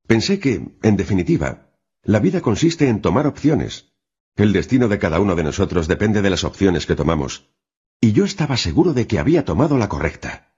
[0.08, 1.70] Pensé que, en definitiva,
[2.04, 3.94] la vida consiste en tomar opciones.
[4.36, 7.50] El destino de cada uno de nosotros depende de las opciones que tomamos,
[8.02, 10.56] y yo estaba seguro de que había tomado la correcta.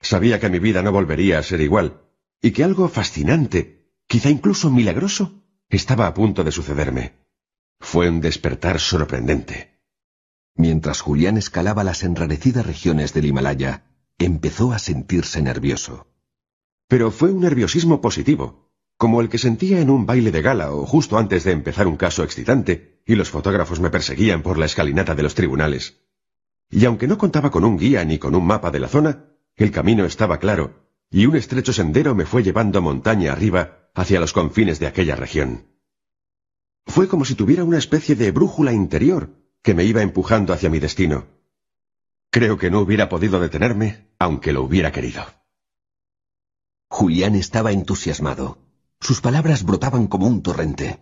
[0.00, 2.02] Sabía que mi vida no volvería a ser igual,
[2.40, 7.12] y que algo fascinante, quizá incluso milagroso, estaba a punto de sucederme.
[7.80, 9.80] Fue un despertar sorprendente.
[10.54, 13.84] Mientras Julián escalaba las enrarecidas regiones del Himalaya,
[14.18, 16.08] empezó a sentirse nervioso.
[16.88, 20.86] Pero fue un nerviosismo positivo, como el que sentía en un baile de gala o
[20.86, 25.14] justo antes de empezar un caso excitante, y los fotógrafos me perseguían por la escalinata
[25.14, 26.07] de los tribunales.
[26.70, 29.24] Y aunque no contaba con un guía ni con un mapa de la zona,
[29.56, 34.32] el camino estaba claro, y un estrecho sendero me fue llevando montaña arriba hacia los
[34.32, 35.66] confines de aquella región.
[36.86, 40.78] Fue como si tuviera una especie de brújula interior que me iba empujando hacia mi
[40.78, 41.26] destino.
[42.30, 45.24] Creo que no hubiera podido detenerme, aunque lo hubiera querido.
[46.88, 48.58] Julián estaba entusiasmado.
[49.00, 51.00] Sus palabras brotaban como un torrente.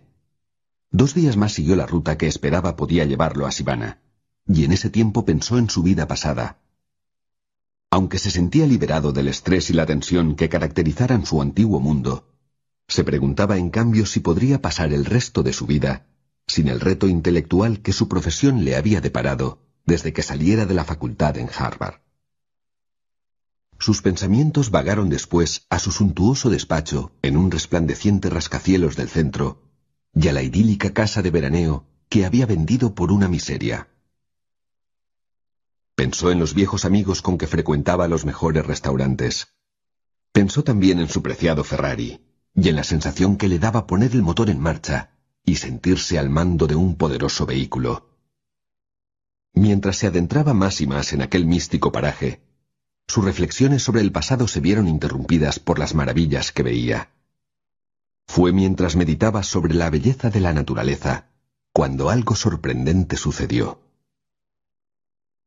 [0.91, 4.01] Dos días más siguió la ruta que esperaba podía llevarlo a Sivana
[4.47, 6.59] y en ese tiempo pensó en su vida pasada.
[7.89, 12.27] Aunque se sentía liberado del estrés y la tensión que caracterizaran su antiguo mundo,
[12.87, 16.07] se preguntaba en cambio si podría pasar el resto de su vida
[16.47, 20.85] sin el reto intelectual que su profesión le había deparado desde que saliera de la
[20.85, 22.01] facultad en Harvard.
[23.79, 29.61] Sus pensamientos vagaron después a su suntuoso despacho en un resplandeciente rascacielos del centro
[30.15, 33.89] y a la idílica casa de veraneo que había vendido por una miseria.
[35.97, 39.47] Pensó en los viejos amigos con que frecuentaba los mejores restaurantes.
[40.31, 42.21] Pensó también en su preciado Ferrari
[42.53, 46.29] y en la sensación que le daba poner el motor en marcha y sentirse al
[46.29, 48.11] mando de un poderoso vehículo.
[49.55, 52.43] Mientras se adentraba más y más en aquel místico paraje,
[53.07, 57.09] sus reflexiones sobre el pasado se vieron interrumpidas por las maravillas que veía.
[58.27, 61.31] Fue mientras meditaba sobre la belleza de la naturaleza
[61.73, 63.86] cuando algo sorprendente sucedió.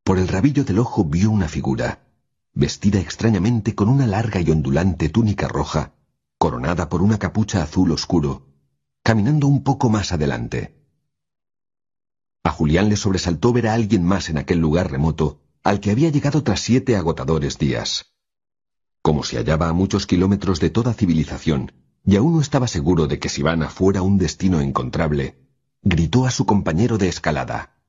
[0.05, 2.07] Por el rabillo del ojo vio una figura,
[2.53, 5.95] vestida extrañamente con una larga y ondulante túnica roja,
[6.39, 8.49] coronada por una capucha azul oscuro,
[9.03, 10.77] caminando un poco más adelante.
[12.43, 16.09] A Julián le sobresaltó ver a alguien más en aquel lugar remoto al que había
[16.11, 18.15] llegado tras siete agotadores días.
[19.03, 21.73] Como se hallaba a muchos kilómetros de toda civilización,
[22.05, 25.39] y aún no estaba seguro de que Sivana fuera un destino encontrable,
[25.83, 27.80] gritó a su compañero de escalada.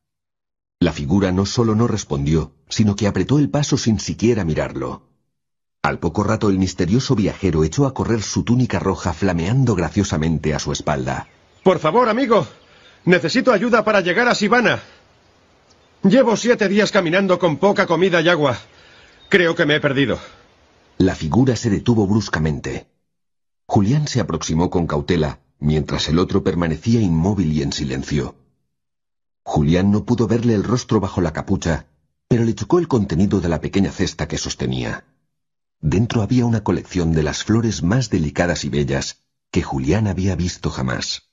[0.81, 5.03] La figura no solo no respondió, sino que apretó el paso sin siquiera mirarlo.
[5.83, 10.59] Al poco rato el misterioso viajero echó a correr su túnica roja flameando graciosamente a
[10.59, 11.27] su espalda.
[11.63, 12.47] Por favor, amigo.
[13.05, 14.81] Necesito ayuda para llegar a Sivana.
[16.01, 18.57] Llevo siete días caminando con poca comida y agua.
[19.29, 20.17] Creo que me he perdido.
[20.97, 22.87] La figura se detuvo bruscamente.
[23.67, 28.33] Julián se aproximó con cautela, mientras el otro permanecía inmóvil y en silencio.
[29.43, 31.87] Julián no pudo verle el rostro bajo la capucha,
[32.27, 35.05] pero le chocó el contenido de la pequeña cesta que sostenía.
[35.79, 40.69] Dentro había una colección de las flores más delicadas y bellas que Julián había visto
[40.69, 41.29] jamás.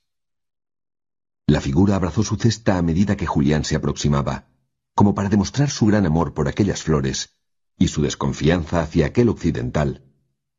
[1.47, 4.49] La figura abrazó su cesta a medida que Julián se aproximaba,
[4.93, 7.37] como para demostrar su gran amor por aquellas flores
[7.77, 10.03] y su desconfianza hacia aquel occidental,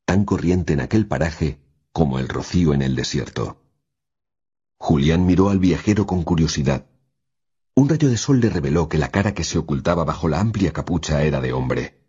[0.05, 1.61] tan corriente en aquel paraje
[1.92, 3.62] como el rocío en el desierto.
[4.78, 6.86] Julián miró al viajero con curiosidad.
[7.80, 10.70] Un rayo de sol le reveló que la cara que se ocultaba bajo la amplia
[10.70, 12.04] capucha era de hombre.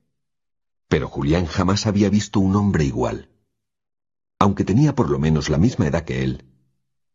[0.89, 3.30] Pero Julián jamás había visto un hombre igual.
[4.38, 6.43] Aunque tenía por lo menos la misma edad que él,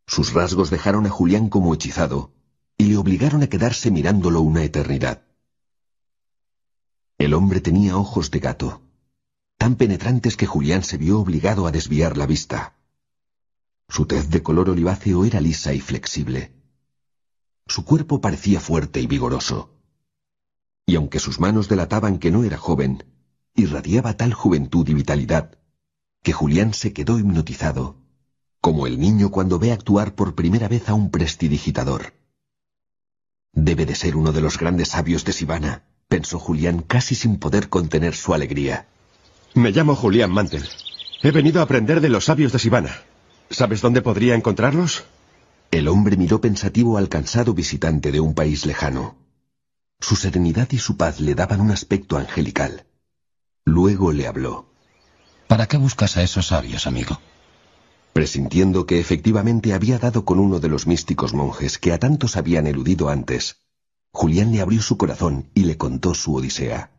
[0.07, 2.33] sus rasgos dejaron a Julián como hechizado
[2.79, 5.27] y le obligaron a quedarse mirándolo una eternidad.
[7.19, 8.81] El hombre tenía ojos de gato,
[9.59, 12.79] tan penetrantes que Julián se vio obligado a desviar la vista.
[13.91, 16.56] Su tez de color oliváceo era lisa y flexible.
[17.67, 19.71] Su cuerpo parecía fuerte y vigoroso.
[20.87, 23.05] Y aunque sus manos delataban que no era joven,
[23.55, 25.59] irradiaba tal juventud y vitalidad
[26.23, 27.99] que Julián se quedó hipnotizado,
[28.61, 32.15] como el niño cuando ve actuar por primera vez a un prestidigitador.
[33.53, 37.69] Debe de ser uno de los grandes sabios de Sivana, pensó Julián casi sin poder
[37.69, 38.89] contener su alegría.
[39.55, 40.69] Me llamo Julián Mantel.
[41.23, 43.03] He venido a aprender de los sabios de Sivana.
[43.49, 45.05] ¿Sabes dónde podría encontrarlos?
[45.71, 49.17] El hombre miró pensativo al cansado visitante de un país lejano.
[50.01, 52.87] Su serenidad y su paz le daban un aspecto angelical.
[53.65, 54.71] Luego le habló.
[55.49, 57.21] ¿Para qué buscas a esos sabios, amigo?
[58.13, 62.67] Presintiendo que efectivamente había dado con uno de los místicos monjes que a tantos habían
[62.67, 63.59] eludido antes,
[64.13, 66.91] Julián le abrió su corazón y le contó su odisea.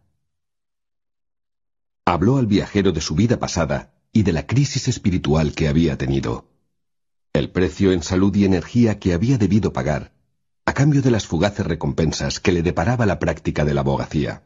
[2.06, 6.47] Habló al viajero de su vida pasada y de la crisis espiritual que había tenido,
[7.34, 10.14] el precio en salud y energía que había debido pagar,
[10.66, 14.44] a cambio de las fugaces recompensas que le deparaba la práctica de la abogacía.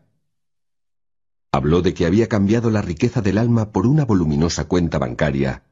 [1.51, 5.63] Habló de que había cambiado la riqueza del alma por una voluminosa cuenta bancaria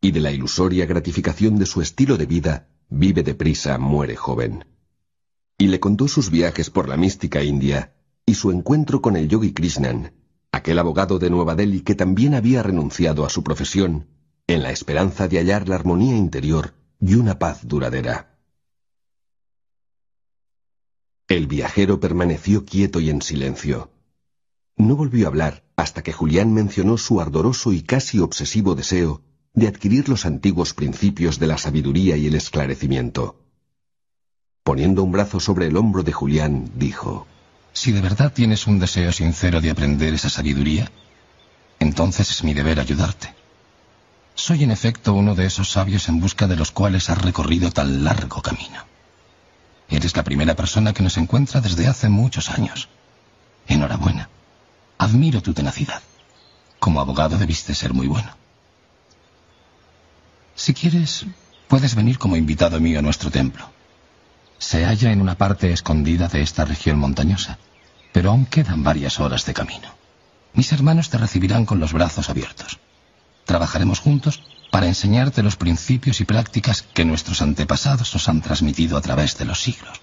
[0.00, 4.64] y de la ilusoria gratificación de su estilo de vida, vive deprisa, muere joven.
[5.58, 7.94] Y le contó sus viajes por la mística India
[8.24, 10.12] y su encuentro con el yogi Krishnan,
[10.52, 14.17] aquel abogado de Nueva Delhi que también había renunciado a su profesión
[14.48, 18.38] en la esperanza de hallar la armonía interior y una paz duradera.
[21.28, 23.92] El viajero permaneció quieto y en silencio.
[24.76, 29.20] No volvió a hablar hasta que Julián mencionó su ardoroso y casi obsesivo deseo
[29.52, 33.44] de adquirir los antiguos principios de la sabiduría y el esclarecimiento.
[34.62, 37.26] Poniendo un brazo sobre el hombro de Julián, dijo,
[37.74, 40.90] Si de verdad tienes un deseo sincero de aprender esa sabiduría,
[41.78, 43.37] entonces es mi deber ayudarte.
[44.38, 48.04] Soy en efecto uno de esos sabios en busca de los cuales has recorrido tan
[48.04, 48.84] largo camino.
[49.88, 52.88] Eres la primera persona que nos encuentra desde hace muchos años.
[53.66, 54.28] Enhorabuena.
[54.96, 56.02] Admiro tu tenacidad.
[56.78, 58.30] Como abogado debiste ser muy bueno.
[60.54, 61.26] Si quieres,
[61.66, 63.68] puedes venir como invitado mío a nuestro templo.
[64.58, 67.58] Se halla en una parte escondida de esta región montañosa,
[68.12, 69.92] pero aún quedan varias horas de camino.
[70.52, 72.78] Mis hermanos te recibirán con los brazos abiertos.
[73.48, 79.00] Trabajaremos juntos para enseñarte los principios y prácticas que nuestros antepasados nos han transmitido a
[79.00, 80.02] través de los siglos.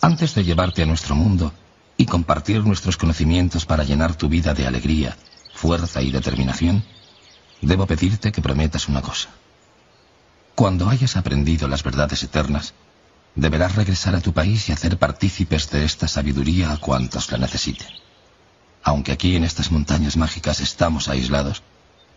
[0.00, 1.52] Antes de llevarte a nuestro mundo,
[1.96, 5.16] y compartir nuestros conocimientos para llenar tu vida de alegría,
[5.54, 6.84] fuerza y determinación,
[7.60, 9.30] debo pedirte que prometas una cosa.
[10.54, 12.74] Cuando hayas aprendido las verdades eternas,
[13.34, 17.88] deberás regresar a tu país y hacer partícipes de esta sabiduría a cuantos la necesiten.
[18.84, 21.62] Aunque aquí en estas montañas mágicas estamos aislados,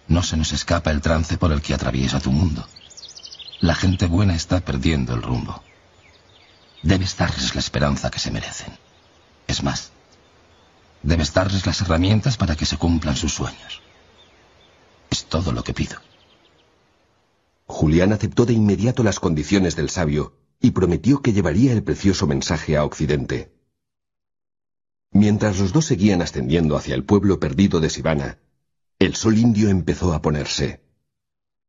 [0.07, 2.67] no se nos escapa el trance por el que atraviesa tu mundo.
[3.59, 5.63] La gente buena está perdiendo el rumbo.
[6.83, 8.77] Debes darles la esperanza que se merecen.
[9.47, 9.91] Es más,
[11.01, 13.81] debes darles las herramientas para que se cumplan sus sueños.
[15.09, 15.97] Es todo lo que pido.
[17.65, 22.77] Julián aceptó de inmediato las condiciones del sabio y prometió que llevaría el precioso mensaje
[22.77, 23.51] a Occidente.
[25.11, 28.37] Mientras los dos seguían ascendiendo hacia el pueblo perdido de Sivana,
[28.97, 30.81] el sol indio empezó a ponerse.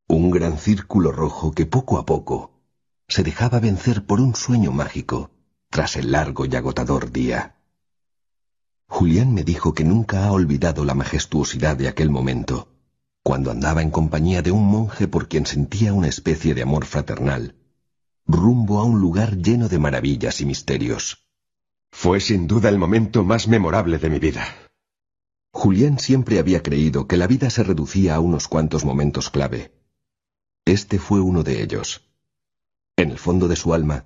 [0.07, 2.62] Un gran círculo rojo que poco a poco
[3.09, 5.31] se dejaba vencer por un sueño mágico
[5.68, 7.57] tras el largo y agotador día.
[8.87, 12.68] Julián me dijo que nunca ha olvidado la majestuosidad de aquel momento,
[13.24, 17.57] cuando andaba en compañía de un monje por quien sentía una especie de amor fraternal,
[18.24, 21.27] rumbo a un lugar lleno de maravillas y misterios.
[21.91, 24.45] Fue sin duda el momento más memorable de mi vida.
[25.59, 29.73] Julián siempre había creído que la vida se reducía a unos cuantos momentos clave.
[30.67, 32.05] Este fue uno de ellos.
[32.95, 34.05] En el fondo de su alma,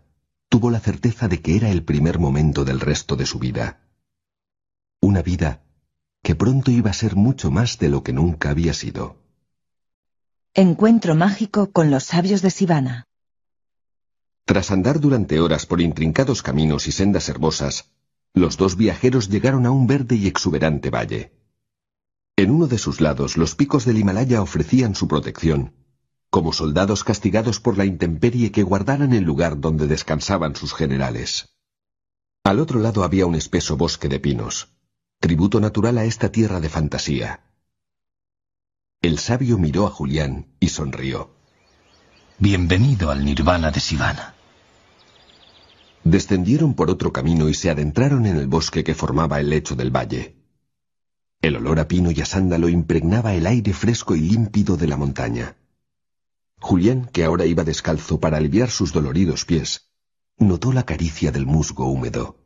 [0.49, 3.81] tuvo la certeza de que era el primer momento del resto de su vida.
[5.01, 5.65] Una vida
[6.23, 9.17] que pronto iba a ser mucho más de lo que nunca había sido.
[10.55, 13.09] Encuentro mágico con los sabios de Sivana.
[14.45, 17.91] Tras andar durante horas por intrincados caminos y sendas hermosas,
[18.35, 21.40] los dos viajeros llegaron a un verde y exuberante valle.
[22.41, 25.75] En uno de sus lados los picos del Himalaya ofrecían su protección,
[26.31, 31.51] como soldados castigados por la intemperie que guardaran el lugar donde descansaban sus generales.
[32.43, 34.73] Al otro lado había un espeso bosque de pinos,
[35.19, 37.45] tributo natural a esta tierra de fantasía.
[39.03, 41.35] El sabio miró a Julián y sonrió.
[42.39, 44.35] Bienvenido al nirvana de Sivana.
[46.05, 49.95] Descendieron por otro camino y se adentraron en el bosque que formaba el lecho del
[49.95, 50.40] valle.
[51.41, 54.97] El olor a pino y a sándalo impregnaba el aire fresco y límpido de la
[54.97, 55.57] montaña.
[56.59, 59.89] Julián, que ahora iba descalzo para aliviar sus doloridos pies,
[60.37, 62.37] notó la caricia del musgo húmedo.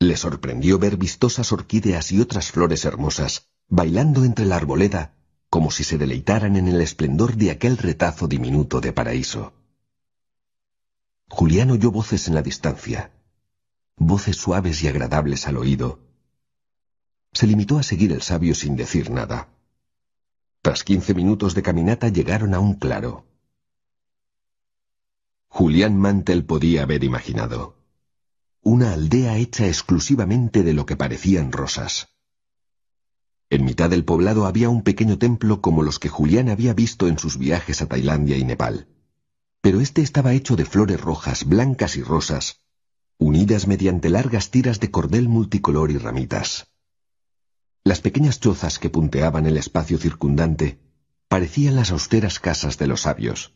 [0.00, 5.14] Le sorprendió ver vistosas orquídeas y otras flores hermosas bailando entre la arboleda
[5.54, 9.52] como si se deleitaran en el esplendor de aquel retazo diminuto de paraíso.
[11.28, 13.12] Julián oyó voces en la distancia,
[13.96, 16.03] voces suaves y agradables al oído.
[17.34, 19.48] Se limitó a seguir el sabio sin decir nada.
[20.62, 23.26] Tras quince minutos de caminata llegaron a un claro.
[25.48, 27.76] Julián Mantel podía haber imaginado.
[28.62, 32.08] Una aldea hecha exclusivamente de lo que parecían rosas.
[33.50, 37.18] En mitad del poblado había un pequeño templo como los que Julián había visto en
[37.18, 38.88] sus viajes a Tailandia y Nepal
[39.64, 42.60] pero este estaba hecho de flores rojas, blancas y rosas,
[43.16, 46.73] unidas mediante largas tiras de cordel multicolor y ramitas.
[47.86, 50.80] Las pequeñas chozas que punteaban el espacio circundante
[51.28, 53.52] parecían las austeras casas de los sabios.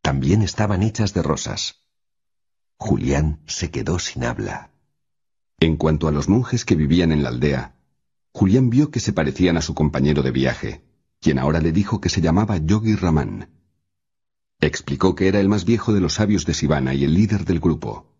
[0.00, 1.84] También estaban hechas de rosas.
[2.78, 4.72] Julián se quedó sin habla.
[5.60, 7.76] En cuanto a los monjes que vivían en la aldea,
[8.32, 10.84] Julián vio que se parecían a su compañero de viaje,
[11.20, 13.50] quien ahora le dijo que se llamaba Yogi Ramán.
[14.58, 17.60] Explicó que era el más viejo de los sabios de Sivana y el líder del
[17.60, 18.12] grupo.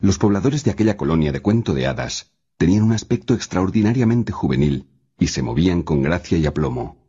[0.00, 4.88] Los pobladores de aquella colonia de cuento de hadas tenían un aspecto extraordinariamente juvenil
[5.18, 7.06] y se movían con gracia y aplomo.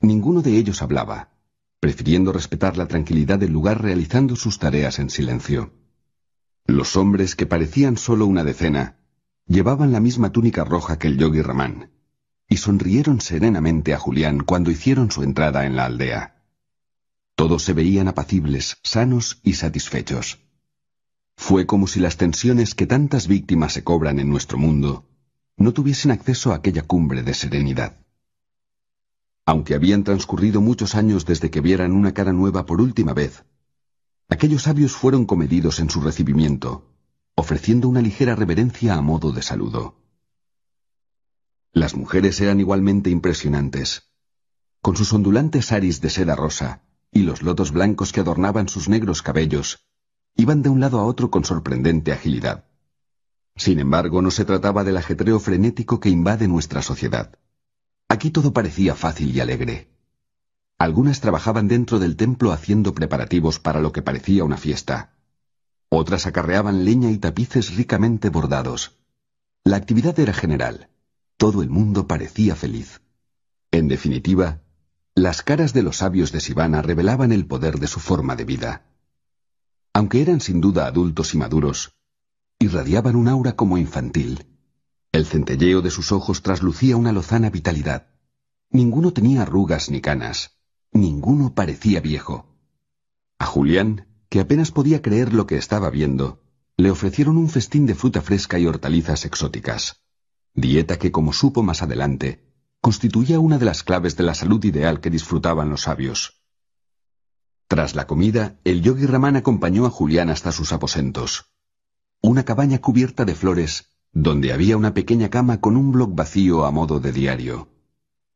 [0.00, 1.30] Ninguno de ellos hablaba,
[1.80, 5.72] prefiriendo respetar la tranquilidad del lugar realizando sus tareas en silencio.
[6.66, 8.98] Los hombres, que parecían solo una decena,
[9.46, 11.90] llevaban la misma túnica roja que el yogi Ramán,
[12.48, 16.44] y sonrieron serenamente a Julián cuando hicieron su entrada en la aldea.
[17.34, 20.38] Todos se veían apacibles, sanos y satisfechos.
[21.40, 25.08] Fue como si las tensiones que tantas víctimas se cobran en nuestro mundo
[25.56, 27.96] no tuviesen acceso a aquella cumbre de serenidad.
[29.46, 33.46] Aunque habían transcurrido muchos años desde que vieran una cara nueva por última vez,
[34.28, 36.94] aquellos sabios fueron comedidos en su recibimiento,
[37.34, 39.96] ofreciendo una ligera reverencia a modo de saludo.
[41.72, 44.12] Las mujeres eran igualmente impresionantes.
[44.82, 49.22] Con sus ondulantes saris de seda rosa, y los lotos blancos que adornaban sus negros
[49.22, 49.89] cabellos
[50.40, 52.64] iban de un lado a otro con sorprendente agilidad.
[53.56, 57.38] Sin embargo, no se trataba del ajetreo frenético que invade nuestra sociedad.
[58.08, 59.90] Aquí todo parecía fácil y alegre.
[60.78, 65.14] Algunas trabajaban dentro del templo haciendo preparativos para lo que parecía una fiesta.
[65.90, 68.96] Otras acarreaban leña y tapices ricamente bordados.
[69.62, 70.88] La actividad era general.
[71.36, 73.02] Todo el mundo parecía feliz.
[73.70, 74.62] En definitiva,
[75.14, 78.89] las caras de los sabios de Sivana revelaban el poder de su forma de vida.
[79.92, 81.96] Aunque eran sin duda adultos y maduros,
[82.58, 84.46] irradiaban un aura como infantil.
[85.12, 88.08] El centelleo de sus ojos traslucía una lozana vitalidad.
[88.70, 90.58] Ninguno tenía arrugas ni canas.
[90.92, 92.56] Ninguno parecía viejo.
[93.38, 96.42] A Julián, que apenas podía creer lo que estaba viendo,
[96.76, 100.02] le ofrecieron un festín de fruta fresca y hortalizas exóticas.
[100.54, 102.44] Dieta que, como supo más adelante,
[102.80, 106.39] constituía una de las claves de la salud ideal que disfrutaban los sabios.
[107.70, 111.52] Tras la comida, el yogi Ramán acompañó a Julián hasta sus aposentos.
[112.20, 116.72] Una cabaña cubierta de flores, donde había una pequeña cama con un bloc vacío a
[116.72, 117.68] modo de diario.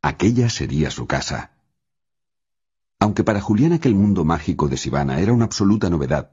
[0.01, 1.51] Aquella sería su casa.
[2.97, 6.31] Aunque para Julián aquel mundo mágico de Sivana era una absoluta novedad,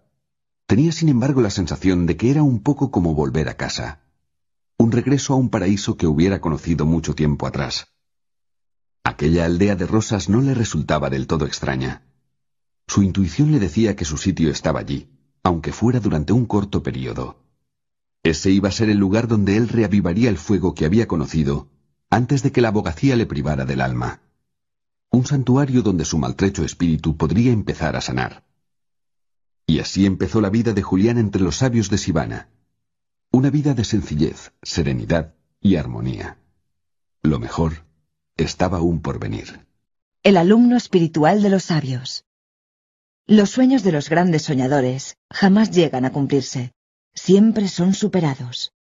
[0.67, 4.01] Tenía sin embargo la sensación de que era un poco como volver a casa,
[4.79, 7.89] un regreso a un paraíso que hubiera conocido mucho tiempo atrás.
[9.05, 12.07] Aquella aldea de rosas no le resultaba del todo extraña.
[12.93, 15.09] Su intuición le decía que su sitio estaba allí,
[15.43, 17.39] aunque fuera durante un corto periodo.
[18.23, 21.71] Ese iba a ser el lugar donde él reavivaría el fuego que había conocido
[22.11, 24.21] antes de que la abogacía le privara del alma.
[25.09, 28.45] Un santuario donde su maltrecho espíritu podría empezar a sanar.
[29.67, 32.51] Y así empezó la vida de Julián entre los sabios de Sibana.
[33.31, 35.33] Una vida de sencillez, serenidad
[35.63, 36.37] y armonía.
[37.23, 37.87] Lo mejor
[38.37, 39.67] estaba aún por venir.
[40.23, 42.27] El alumno espiritual de los sabios.
[43.27, 46.73] Los sueños de los grandes soñadores jamás llegan a cumplirse.
[47.15, 48.73] Siempre son superados.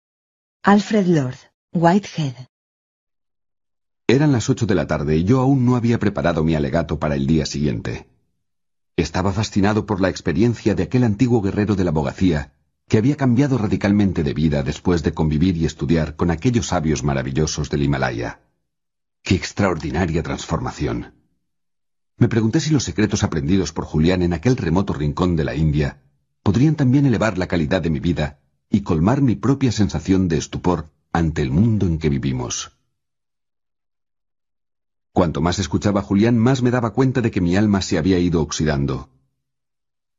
[0.62, 1.36] Alfred Lord,
[1.72, 2.46] Whitehead.
[4.06, 7.16] Eran las ocho de la tarde y yo aún no había preparado mi alegato para
[7.16, 8.08] el día siguiente.
[8.96, 12.54] Estaba fascinado por la experiencia de aquel antiguo guerrero de la abogacía
[12.88, 17.70] que había cambiado radicalmente de vida después de convivir y estudiar con aquellos sabios maravillosos
[17.70, 18.40] del Himalaya.
[19.22, 21.19] ¡Qué extraordinaria transformación!
[22.20, 26.02] Me pregunté si los secretos aprendidos por Julián en aquel remoto rincón de la India
[26.42, 30.90] podrían también elevar la calidad de mi vida y colmar mi propia sensación de estupor
[31.14, 32.72] ante el mundo en que vivimos.
[35.12, 38.18] Cuanto más escuchaba a Julián, más me daba cuenta de que mi alma se había
[38.18, 39.08] ido oxidando.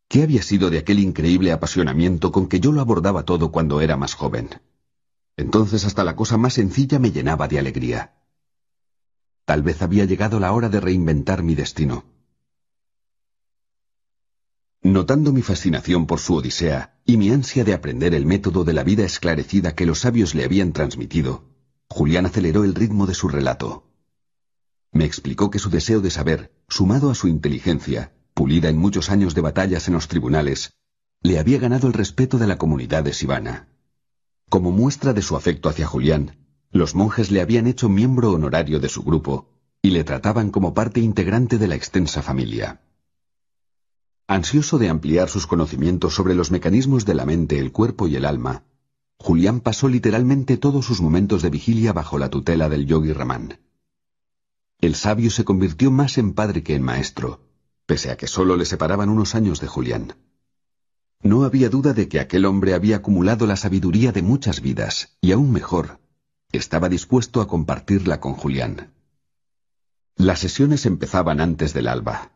[0.07, 3.95] ¿Qué había sido de aquel increíble apasionamiento con que yo lo abordaba todo cuando era
[3.95, 4.49] más joven?
[5.37, 8.15] Entonces hasta la cosa más sencilla me llenaba de alegría.
[9.51, 12.05] Tal vez había llegado la hora de reinventar mi destino.
[14.81, 18.85] Notando mi fascinación por su Odisea y mi ansia de aprender el método de la
[18.85, 21.49] vida esclarecida que los sabios le habían transmitido,
[21.89, 23.91] Julián aceleró el ritmo de su relato.
[24.93, 29.35] Me explicó que su deseo de saber, sumado a su inteligencia, pulida en muchos años
[29.35, 30.75] de batallas en los tribunales,
[31.23, 33.67] le había ganado el respeto de la comunidad de Sivana.
[34.47, 36.40] Como muestra de su afecto hacia Julián,
[36.71, 39.49] los monjes le habían hecho miembro honorario de su grupo
[39.81, 42.81] y le trataban como parte integrante de la extensa familia.
[44.27, 48.25] Ansioso de ampliar sus conocimientos sobre los mecanismos de la mente, el cuerpo y el
[48.25, 48.63] alma,
[49.17, 53.59] Julián pasó literalmente todos sus momentos de vigilia bajo la tutela del yogi Ramán.
[54.79, 57.41] El sabio se convirtió más en padre que en maestro,
[57.85, 60.15] pese a que solo le separaban unos años de Julián.
[61.21, 65.33] No había duda de que aquel hombre había acumulado la sabiduría de muchas vidas, y
[65.33, 66.00] aún mejor,
[66.51, 68.93] estaba dispuesto a compartirla con Julián.
[70.15, 72.31] Las sesiones empezaban antes del alba.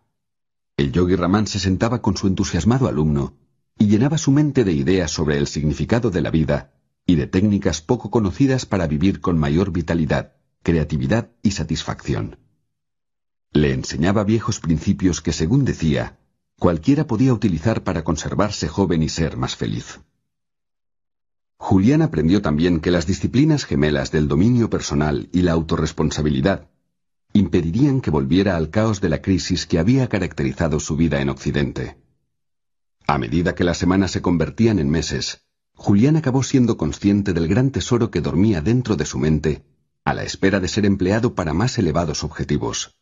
[0.77, 3.37] El yogi Ramán se sentaba con su entusiasmado alumno
[3.77, 6.73] y llenaba su mente de ideas sobre el significado de la vida
[7.05, 12.37] y de técnicas poco conocidas para vivir con mayor vitalidad, creatividad y satisfacción.
[13.51, 16.17] Le enseñaba viejos principios que, según decía,
[16.57, 19.99] cualquiera podía utilizar para conservarse joven y ser más feliz.
[21.57, 26.69] Julián aprendió también que las disciplinas gemelas del dominio personal y la autorresponsabilidad
[27.33, 31.97] impedirían que volviera al caos de la crisis que había caracterizado su vida en Occidente.
[33.07, 35.43] A medida que las semanas se convertían en meses,
[35.73, 39.65] Julián acabó siendo consciente del gran tesoro que dormía dentro de su mente,
[40.05, 42.95] a la espera de ser empleado para más elevados objetivos.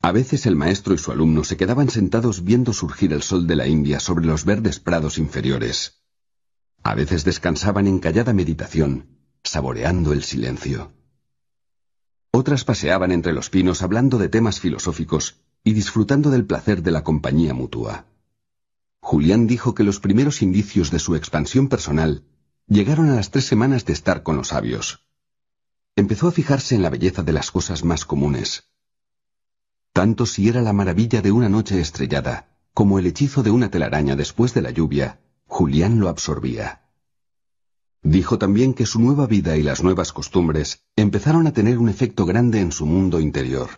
[0.00, 3.56] A veces el maestro y su alumno se quedaban sentados viendo surgir el sol de
[3.56, 6.03] la India sobre los verdes prados inferiores.
[6.84, 9.06] A veces descansaban en callada meditación,
[9.42, 10.92] saboreando el silencio.
[12.30, 17.02] Otras paseaban entre los pinos hablando de temas filosóficos y disfrutando del placer de la
[17.02, 18.04] compañía mutua.
[19.00, 22.24] Julián dijo que los primeros indicios de su expansión personal
[22.66, 25.06] llegaron a las tres semanas de estar con los sabios.
[25.96, 28.64] Empezó a fijarse en la belleza de las cosas más comunes.
[29.94, 34.16] Tanto si era la maravilla de una noche estrellada, como el hechizo de una telaraña
[34.16, 35.20] después de la lluvia,
[35.56, 36.82] Julián lo absorbía.
[38.02, 42.26] Dijo también que su nueva vida y las nuevas costumbres empezaron a tener un efecto
[42.26, 43.68] grande en su mundo interior.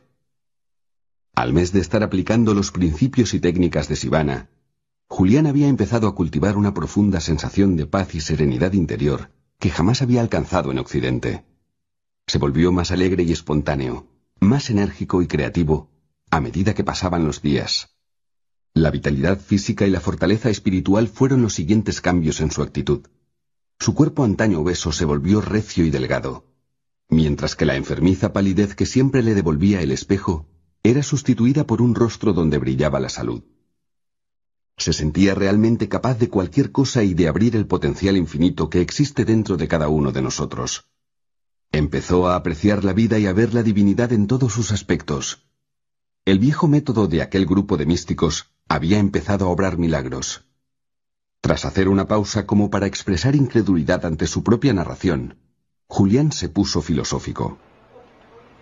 [1.35, 4.49] Al mes de estar aplicando los principios y técnicas de Sivana,
[5.07, 10.01] Julián había empezado a cultivar una profunda sensación de paz y serenidad interior que jamás
[10.01, 11.45] había alcanzado en Occidente.
[12.27, 14.09] Se volvió más alegre y espontáneo,
[14.41, 15.91] más enérgico y creativo
[16.31, 17.96] a medida que pasaban los días.
[18.77, 23.07] La vitalidad física y la fortaleza espiritual fueron los siguientes cambios en su actitud.
[23.79, 26.45] Su cuerpo antaño obeso se volvió recio y delgado,
[27.09, 30.47] mientras que la enfermiza palidez que siempre le devolvía el espejo
[30.83, 33.45] era sustituida por un rostro donde brillaba la salud.
[34.77, 39.25] Se sentía realmente capaz de cualquier cosa y de abrir el potencial infinito que existe
[39.25, 40.85] dentro de cada uno de nosotros.
[41.73, 45.47] Empezó a apreciar la vida y a ver la divinidad en todos sus aspectos.
[46.27, 50.45] El viejo método de aquel grupo de místicos había empezado a obrar milagros.
[51.41, 55.37] Tras hacer una pausa como para expresar incredulidad ante su propia narración,
[55.87, 57.59] Julián se puso filosófico.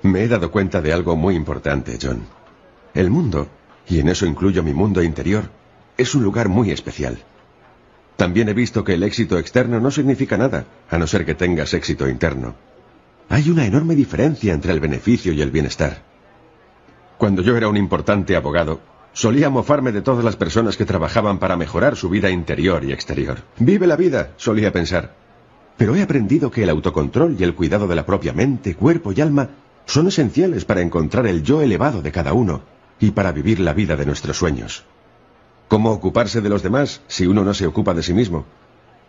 [0.03, 2.27] Me he dado cuenta de algo muy importante, John.
[2.93, 3.49] El mundo,
[3.89, 5.51] y en eso incluyo mi mundo interior,
[5.97, 7.19] es un lugar muy especial.
[8.17, 11.73] También he visto que el éxito externo no significa nada, a no ser que tengas
[11.73, 12.55] éxito interno.
[13.31, 16.03] Hay una enorme diferencia entre el beneficio y el bienestar.
[17.17, 18.81] Cuando yo era un importante abogado,
[19.15, 23.39] solía mofarme de todas las personas que trabajaban para mejorar su vida interior y exterior.
[23.59, 25.15] Vive la vida, solía pensar.
[25.79, 29.21] Pero he aprendido que el autocontrol y el cuidado de la propia mente, cuerpo y
[29.21, 29.51] alma
[29.87, 32.63] son esenciales para encontrar el yo elevado de cada uno
[33.01, 34.85] y para vivir la vida de nuestros sueños.
[35.69, 38.45] ¿Cómo ocuparse de los demás si uno no se ocupa de sí mismo?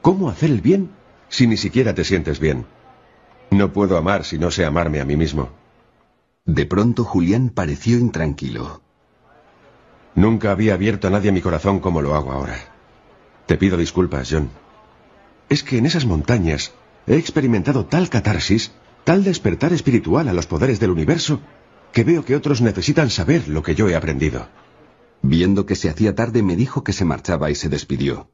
[0.01, 0.91] ¿Cómo hacer el bien
[1.29, 2.65] si ni siquiera te sientes bien?
[3.51, 5.49] No puedo amar si no sé amarme a mí mismo.
[6.45, 8.84] De pronto Julián pareció intranquilo.
[10.15, 12.57] Nunca había abierto a nadie mi corazón como lo hago ahora.
[13.45, 14.49] Te pido disculpas, John.
[15.49, 16.73] Es que en esas montañas
[17.05, 18.71] he experimentado tal catarsis,
[19.03, 21.41] tal despertar espiritual a los poderes del universo,
[21.91, 24.47] que veo que otros necesitan saber lo que yo he aprendido.
[25.21, 28.29] Viendo que se hacía tarde, me dijo que se marchaba y se despidió.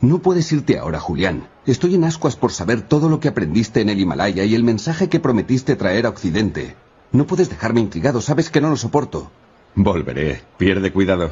[0.00, 1.48] No puedes irte ahora, Julián.
[1.66, 5.08] Estoy en ascuas por saber todo lo que aprendiste en el Himalaya y el mensaje
[5.08, 6.76] que prometiste traer a Occidente.
[7.12, 9.30] No puedes dejarme intrigado, sabes que no lo soporto.
[9.74, 10.42] Volveré.
[10.56, 11.30] Pierde cuidado.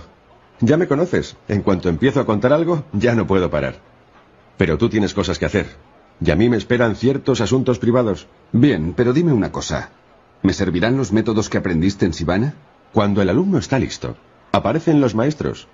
[0.60, 1.36] Ya me conoces.
[1.48, 3.76] En cuanto empiezo a contar algo, ya no puedo parar.
[4.56, 5.66] Pero tú tienes cosas que hacer.
[6.20, 8.26] Y a mí me esperan ciertos asuntos privados.
[8.52, 9.90] Bien, pero dime una cosa.
[10.42, 12.54] ¿Me servirán los métodos que aprendiste en Sibana?
[12.92, 14.16] Cuando el alumno está listo,
[14.52, 15.68] aparecen los maestros.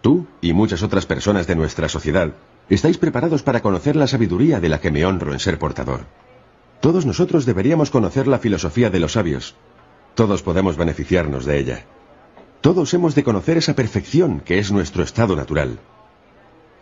[0.00, 2.32] Tú y muchas otras personas de nuestra sociedad
[2.68, 6.02] estáis preparados para conocer la sabiduría de la que me honro en ser portador.
[6.80, 9.56] Todos nosotros deberíamos conocer la filosofía de los sabios.
[10.18, 11.84] Todos podemos beneficiarnos de ella.
[12.60, 15.78] Todos hemos de conocer esa perfección que es nuestro estado natural.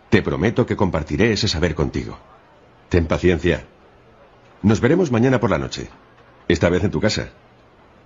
[0.09, 2.17] Te prometo que compartiré ese saber contigo.
[2.89, 3.67] Ten paciencia.
[4.63, 5.87] Nos veremos mañana por la noche.
[6.47, 7.29] Esta vez en tu casa.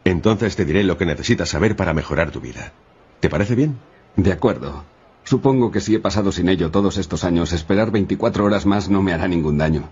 [0.04, 2.74] Entonces te diré lo que necesitas saber para mejorar tu vida.
[3.22, 3.78] ¿Te parece bien?
[4.18, 4.84] De acuerdo.
[5.24, 9.02] Supongo que si he pasado sin ello todos estos años, esperar 24 horas más no
[9.02, 9.88] me hará ningún daño.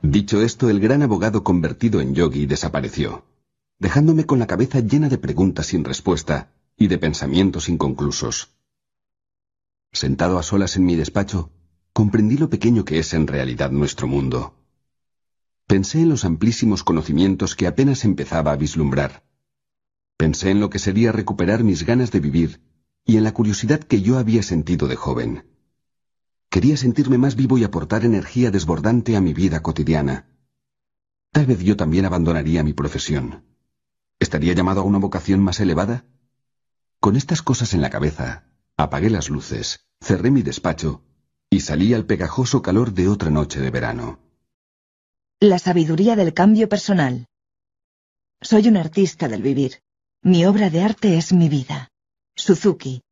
[0.00, 3.24] Dicho esto, el gran abogado convertido en yogi desapareció,
[3.80, 8.54] dejándome con la cabeza llena de preguntas sin respuesta y de pensamientos inconclusos.
[9.90, 11.50] Sentado a solas en mi despacho,
[11.92, 14.54] comprendí lo pequeño que es en realidad nuestro mundo.
[15.66, 19.24] Pensé en los amplísimos conocimientos que apenas empezaba a vislumbrar.
[20.16, 22.60] Pensé en lo que sería recuperar mis ganas de vivir
[23.06, 25.46] y en la curiosidad que yo había sentido de joven.
[26.50, 30.28] Quería sentirme más vivo y aportar energía desbordante a mi vida cotidiana.
[31.32, 33.49] Tal vez yo también abandonaría mi profesión.
[34.20, 36.04] ¿Estaría llamado a una vocación más elevada?
[37.00, 38.44] Con estas cosas en la cabeza,
[38.76, 41.02] apagué las luces, cerré mi despacho
[41.48, 44.20] y salí al pegajoso calor de otra noche de verano.
[45.40, 47.26] La sabiduría del cambio personal.
[48.42, 49.82] Soy un artista del vivir.
[50.22, 51.88] Mi obra de arte es mi vida.
[52.36, 53.02] Suzuki.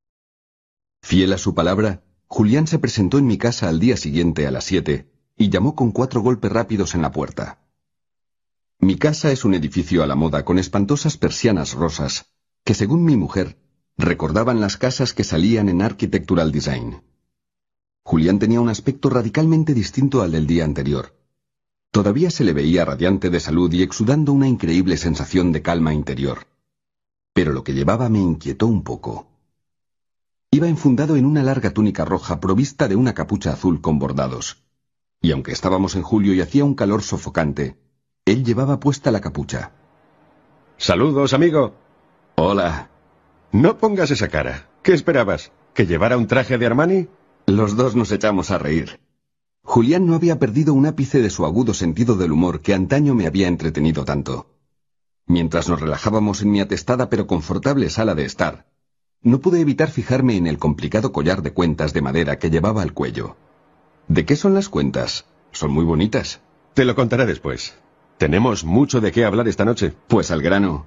[1.02, 4.64] Fiel a su palabra, Julián se presentó en mi casa al día siguiente a las
[4.64, 7.58] siete y llamó con cuatro golpes rápidos en la puerta.
[8.80, 12.26] Mi casa es un edificio a la moda con espantosas persianas rosas
[12.62, 13.58] que, según mi mujer,
[13.96, 17.02] recordaban las casas que salían en Architectural Design.
[18.04, 21.16] Julián tenía un aspecto radicalmente distinto al del día anterior.
[21.90, 26.46] Todavía se le veía radiante de salud y exudando una increíble sensación de calma interior.
[27.32, 29.26] Pero lo que llevaba me inquietó un poco.
[30.52, 34.62] Iba enfundado en una larga túnica roja provista de una capucha azul con bordados.
[35.20, 37.76] Y aunque estábamos en julio y hacía un calor sofocante,
[38.32, 39.72] él llevaba puesta la capucha.
[40.76, 41.74] Saludos, amigo.
[42.36, 42.90] Hola.
[43.52, 44.68] No pongas esa cara.
[44.82, 45.52] ¿Qué esperabas?
[45.74, 47.08] ¿Que llevara un traje de Armani?
[47.46, 49.00] Los dos nos echamos a reír.
[49.64, 53.26] Julián no había perdido un ápice de su agudo sentido del humor que antaño me
[53.26, 54.50] había entretenido tanto.
[55.26, 58.66] Mientras nos relajábamos en mi atestada pero confortable sala de estar,
[59.22, 62.94] no pude evitar fijarme en el complicado collar de cuentas de madera que llevaba al
[62.94, 63.36] cuello.
[64.06, 65.26] ¿De qué son las cuentas?
[65.52, 66.40] Son muy bonitas.
[66.74, 67.74] Te lo contaré después.
[68.18, 69.94] Tenemos mucho de qué hablar esta noche.
[70.08, 70.86] Pues al grano.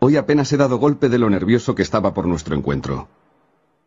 [0.00, 3.08] Hoy apenas he dado golpe de lo nervioso que estaba por nuestro encuentro.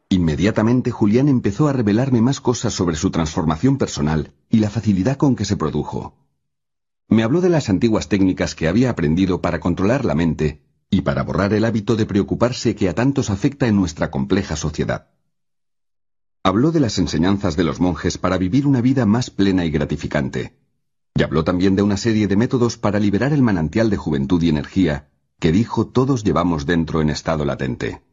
[0.07, 5.35] Inmediatamente Julián empezó a revelarme más cosas sobre su transformación personal y la facilidad con
[5.35, 6.15] que se produjo.
[7.09, 11.23] Me habló de las antiguas técnicas que había aprendido para controlar la mente y para
[11.23, 15.09] borrar el hábito de preocuparse que a tantos afecta en nuestra compleja sociedad.
[16.43, 20.64] Habló de las enseñanzas de los monjes para vivir una vida más plena y gratificante.
[21.17, 24.49] Y habló también de una serie de métodos para liberar el manantial de juventud y
[24.49, 25.09] energía
[25.39, 28.03] que dijo todos llevamos dentro en estado latente.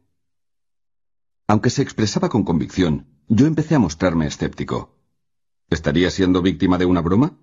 [1.47, 4.97] Aunque se expresaba con convicción, yo empecé a mostrarme escéptico.
[5.69, 7.37] ¿Estaría siendo víctima de una broma?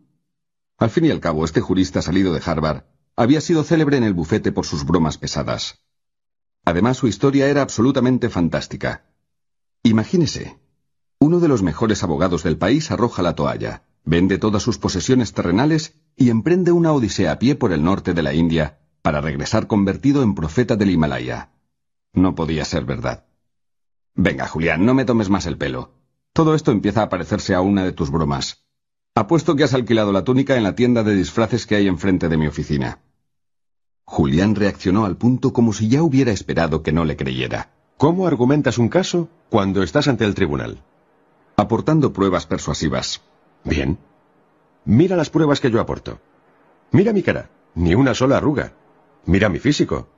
[0.78, 2.84] Al fin y al cabo, este jurista salido de Harvard
[3.16, 5.80] había sido célebre en el bufete por sus bromas pesadas.
[6.64, 9.04] Además, su historia era absolutamente fantástica.
[9.82, 10.58] Imagínese,
[11.18, 15.94] uno de los mejores abogados del país arroja la toalla, vende todas sus posesiones terrenales
[16.16, 20.22] y emprende una odisea a pie por el norte de la India para regresar convertido
[20.22, 21.50] en profeta del Himalaya.
[22.12, 23.24] No podía ser verdad.
[24.14, 25.94] Venga, Julián, no me tomes más el pelo.
[26.32, 28.64] Todo esto empieza a parecerse a una de tus bromas.
[29.14, 32.36] Apuesto que has alquilado la túnica en la tienda de disfraces que hay enfrente de
[32.36, 33.00] mi oficina.
[34.04, 37.70] Julián reaccionó al punto como si ya hubiera esperado que no le creyera.
[37.96, 40.82] ¿Cómo argumentas un caso cuando estás ante el tribunal?
[41.56, 43.20] Aportando pruebas persuasivas.
[43.64, 43.98] Bien.
[44.84, 46.20] Mira las pruebas que yo aporto.
[46.92, 48.72] Mira mi cara, ni una sola arruga.
[49.26, 50.08] Mira mi físico.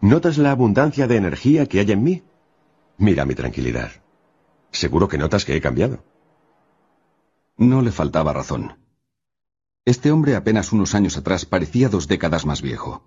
[0.00, 2.22] ¿Notas la abundancia de energía que hay en mí?
[2.96, 3.90] Mira mi tranquilidad.
[4.70, 6.02] Seguro que notas que he cambiado.
[7.56, 8.78] No le faltaba razón.
[9.84, 13.02] Este hombre apenas unos años atrás parecía dos décadas más viejo.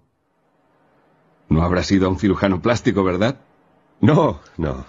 [1.47, 3.39] No habrá sido un cirujano plástico, ¿verdad?
[3.99, 4.85] No, no.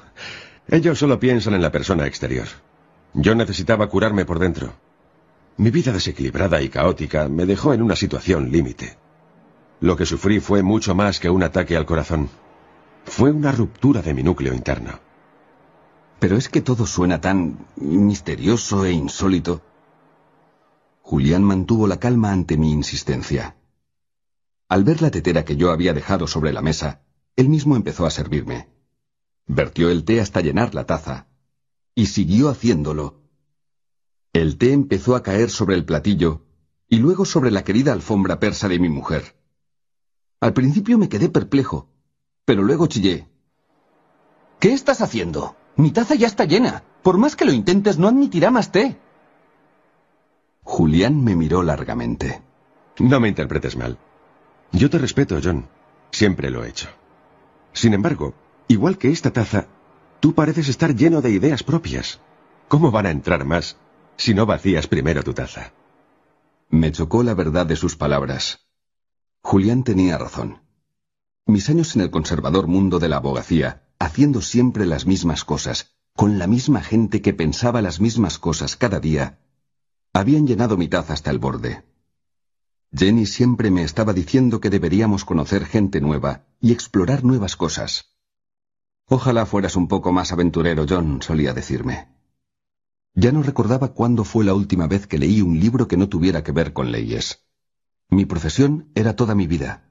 [0.68, 2.47] Ellos solo piensan en la persona exterior.
[3.15, 4.73] Yo necesitaba curarme por dentro.
[5.57, 8.97] Mi vida desequilibrada y caótica me dejó en una situación límite.
[9.81, 12.31] Lo que sufrí fue mucho más que un ataque al corazón.
[13.05, 15.01] Fue una ruptura de mi núcleo interno.
[16.21, 19.61] Pero es que todo suena tan misterioso e insólito.
[21.03, 23.57] Julián mantuvo la calma ante mi insistencia.
[24.69, 27.03] Al ver la tetera que yo había dejado sobre la mesa,
[27.37, 28.69] él mismo empezó a servirme.
[29.47, 31.27] Vertió el té hasta llenar la taza.
[31.95, 33.20] Y siguió haciéndolo.
[34.32, 36.47] El té empezó a caer sobre el platillo
[36.88, 39.34] y luego sobre la querida alfombra persa de mi mujer.
[40.40, 41.88] Al principio me quedé perplejo,
[42.45, 43.28] pero luego chillé.
[44.59, 45.57] ¿Qué estás haciendo?
[45.76, 46.84] Mi taza ya está llena.
[47.03, 48.99] Por más que lo intentes, no admitirá más té.
[50.62, 52.43] Julián me miró largamente.
[52.99, 53.99] No me interpretes mal.
[54.70, 55.68] Yo te respeto, John.
[56.11, 56.88] Siempre lo he hecho.
[57.72, 58.34] Sin embargo,
[58.68, 59.66] igual que esta taza,
[60.23, 62.20] tú pareces estar lleno de ideas propias.
[62.68, 63.77] ¿Cómo van a entrar más
[64.16, 65.73] si no vacías primero tu taza?
[66.70, 68.61] Me chocó la verdad de sus palabras.
[69.43, 70.62] Julián tenía razón.
[71.45, 76.39] Mis años en el conservador mundo de la abogacía, haciendo siempre las mismas cosas, con
[76.39, 79.41] la misma gente que pensaba las mismas cosas cada día,
[80.12, 81.83] habían llenado mi taza hasta el borde.
[82.95, 88.12] Jenny siempre me estaba diciendo que deberíamos conocer gente nueva y explorar nuevas cosas.
[89.09, 92.09] Ojalá fueras un poco más aventurero, John, solía decirme.
[93.15, 96.43] Ya no recordaba cuándo fue la última vez que leí un libro que no tuviera
[96.43, 97.45] que ver con leyes.
[98.09, 99.91] Mi profesión era toda mi vida.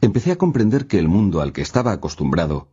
[0.00, 2.68] Empecé a comprender que el mundo al que estaba acostumbrado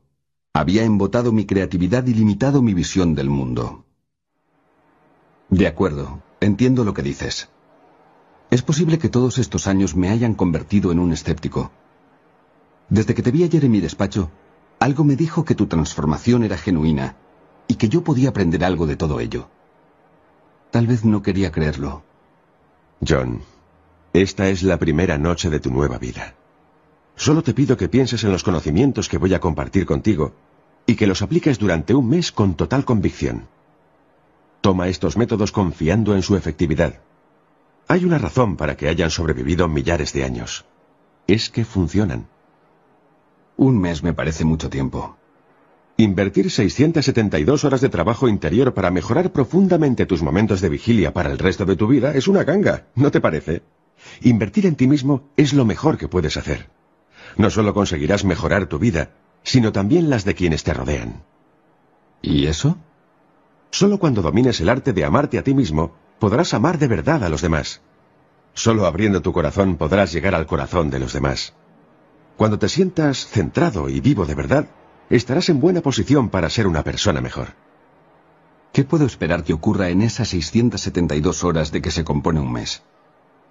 [0.53, 3.85] había embotado mi creatividad y limitado mi visión del mundo.
[5.49, 7.49] De acuerdo, entiendo lo que dices.
[8.49, 11.71] Es posible que todos estos años me hayan convertido en un escéptico.
[12.89, 14.31] Desde que te vi ayer en mi despacho,
[14.85, 17.15] algo me dijo que tu transformación era genuina
[17.67, 19.49] y que yo podía aprender algo de todo ello.
[20.69, 22.03] Tal vez no quería creerlo.
[23.01, 23.41] John,
[24.13, 26.35] esta es la primera noche de tu nueva vida.
[27.15, 30.35] Solo te pido que pienses en los conocimientos que voy a compartir contigo
[30.85, 33.47] y que los apliques durante un mes con total convicción.
[34.61, 36.99] Toma estos métodos confiando en su efectividad.
[37.87, 40.65] Hay una razón para que hayan sobrevivido millares de años.
[41.25, 42.27] Es que funcionan.
[43.57, 45.17] Un mes me parece mucho tiempo.
[45.97, 51.37] Invertir 672 horas de trabajo interior para mejorar profundamente tus momentos de vigilia para el
[51.37, 53.63] resto de tu vida es una ganga, ¿no te parece?
[54.21, 56.69] Invertir en ti mismo es lo mejor que puedes hacer.
[57.37, 59.11] No solo conseguirás mejorar tu vida,
[59.43, 61.23] sino también las de quienes te rodean.
[62.21, 62.77] ¿Y eso?
[63.71, 67.29] Solo cuando domines el arte de amarte a ti mismo, podrás amar de verdad a
[67.29, 67.81] los demás.
[68.53, 71.53] Solo abriendo tu corazón podrás llegar al corazón de los demás.
[72.37, 74.67] Cuando te sientas centrado y vivo de verdad,
[75.09, 77.53] estarás en buena posición para ser una persona mejor.
[78.73, 82.83] ¿Qué puedo esperar que ocurra en esas 672 horas de que se compone un mes?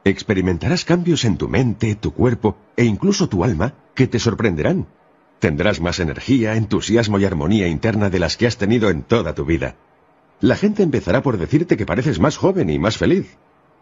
[0.04, 4.86] Experimentarás cambios en tu mente, tu cuerpo e incluso tu alma que te sorprenderán.
[5.38, 9.46] Tendrás más energía, entusiasmo y armonía interna de las que has tenido en toda tu
[9.46, 9.76] vida.
[10.40, 13.38] La gente empezará por decirte que pareces más joven y más feliz.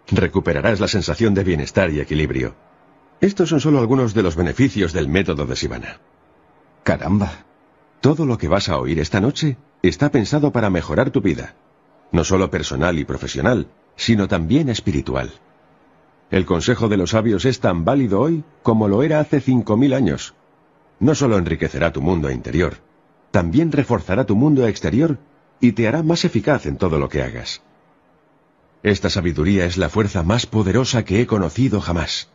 [0.09, 2.55] Recuperarás la sensación de bienestar y equilibrio.
[3.23, 6.01] Estos son solo algunos de los beneficios del método de Sivana.
[6.83, 7.45] Caramba.
[8.01, 11.55] Todo lo que vas a oír esta noche está pensado para mejorar tu vida.
[12.11, 15.31] No solo personal y profesional, sino también espiritual.
[16.33, 19.95] El consejo de los sabios es tan válido hoy como lo era hace cinco mil
[19.95, 20.35] años.
[20.99, 22.79] No solo enriquecerá tu mundo interior,
[23.31, 25.19] también reforzará tu mundo exterior
[25.61, 27.63] y te hará más eficaz en todo lo que hagas.
[28.83, 32.29] Esta sabiduría es la fuerza más poderosa que he conocido jamás.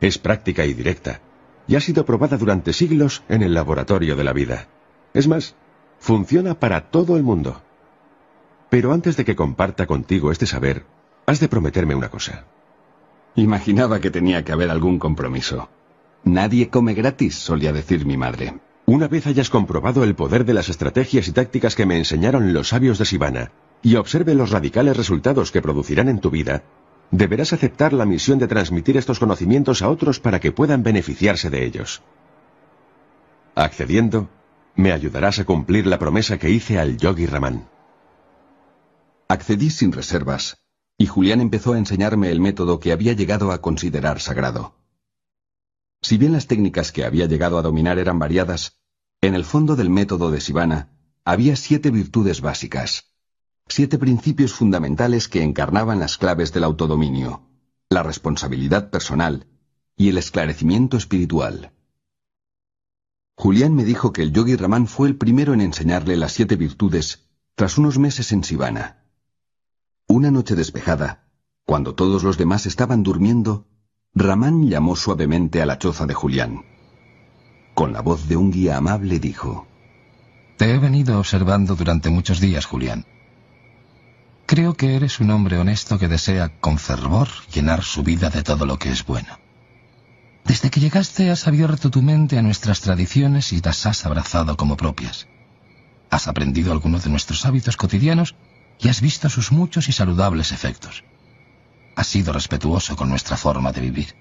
[0.00, 1.20] Es práctica y directa,
[1.66, 4.68] y ha sido probada durante siglos en el laboratorio de la vida.
[5.14, 5.54] Es más,
[5.98, 7.62] funciona para todo el mundo.
[8.70, 10.84] Pero antes de que comparta contigo este saber,
[11.26, 12.44] has de prometerme una cosa.
[13.36, 15.68] Imaginaba que tenía que haber algún compromiso.
[16.24, 18.54] Nadie come gratis, solía decir mi madre.
[18.86, 22.68] Una vez hayas comprobado el poder de las estrategias y tácticas que me enseñaron los
[22.68, 26.62] sabios de Sivana, y observe los radicales resultados que producirán en tu vida,
[27.10, 31.64] deberás aceptar la misión de transmitir estos conocimientos a otros para que puedan beneficiarse de
[31.64, 32.02] ellos.
[33.54, 34.28] Accediendo,
[34.74, 37.68] me ayudarás a cumplir la promesa que hice al yogi Raman.
[39.28, 40.58] Accedí sin reservas,
[40.98, 44.74] y Julián empezó a enseñarme el método que había llegado a considerar sagrado.
[46.02, 48.78] Si bien las técnicas que había llegado a dominar eran variadas,
[49.20, 50.90] en el fondo del método de Sivana
[51.24, 53.13] había siete virtudes básicas,
[53.66, 57.42] siete principios fundamentales que encarnaban las claves del autodominio,
[57.88, 59.46] la responsabilidad personal
[59.96, 61.72] y el esclarecimiento espiritual.
[63.36, 67.26] Julián me dijo que el yogi Ramán fue el primero en enseñarle las siete virtudes
[67.54, 69.04] tras unos meses en Sivana.
[70.06, 71.28] Una noche despejada,
[71.64, 73.66] cuando todos los demás estaban durmiendo,
[74.14, 76.64] Ramán llamó suavemente a la choza de Julián.
[77.74, 79.66] Con la voz de un guía amable dijo,
[80.58, 83.04] Te he venido observando durante muchos días, Julián.
[84.46, 88.66] Creo que eres un hombre honesto que desea con fervor llenar su vida de todo
[88.66, 89.38] lo que es bueno.
[90.44, 94.76] Desde que llegaste has abierto tu mente a nuestras tradiciones y las has abrazado como
[94.76, 95.26] propias.
[96.10, 98.36] Has aprendido algunos de nuestros hábitos cotidianos
[98.78, 101.04] y has visto sus muchos y saludables efectos.
[101.96, 104.14] Has sido respetuoso con nuestra forma de vivir.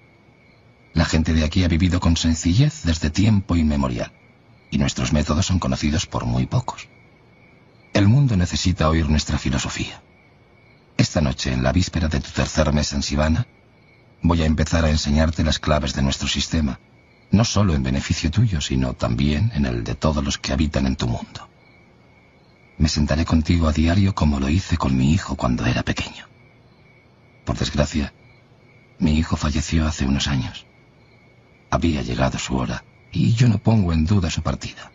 [0.94, 4.14] La gente de aquí ha vivido con sencillez desde tiempo inmemorial,
[4.72, 6.88] y nuestros métodos son conocidos por muy pocos.
[7.94, 10.02] El mundo necesita oír nuestra filosofía.
[11.04, 13.46] Esta noche, en la víspera de tu tercer mes en Sivana,
[14.22, 16.80] voy a empezar a enseñarte las claves de nuestro sistema,
[17.30, 20.96] no solo en beneficio tuyo, sino también en el de todos los que habitan en
[20.96, 21.50] tu mundo.
[22.78, 26.26] Me sentaré contigo a diario como lo hice con mi hijo cuando era pequeño.
[27.44, 28.14] Por desgracia,
[28.98, 30.66] mi hijo falleció hace unos años.
[31.70, 34.90] Había llegado su hora y yo no pongo en duda su partida.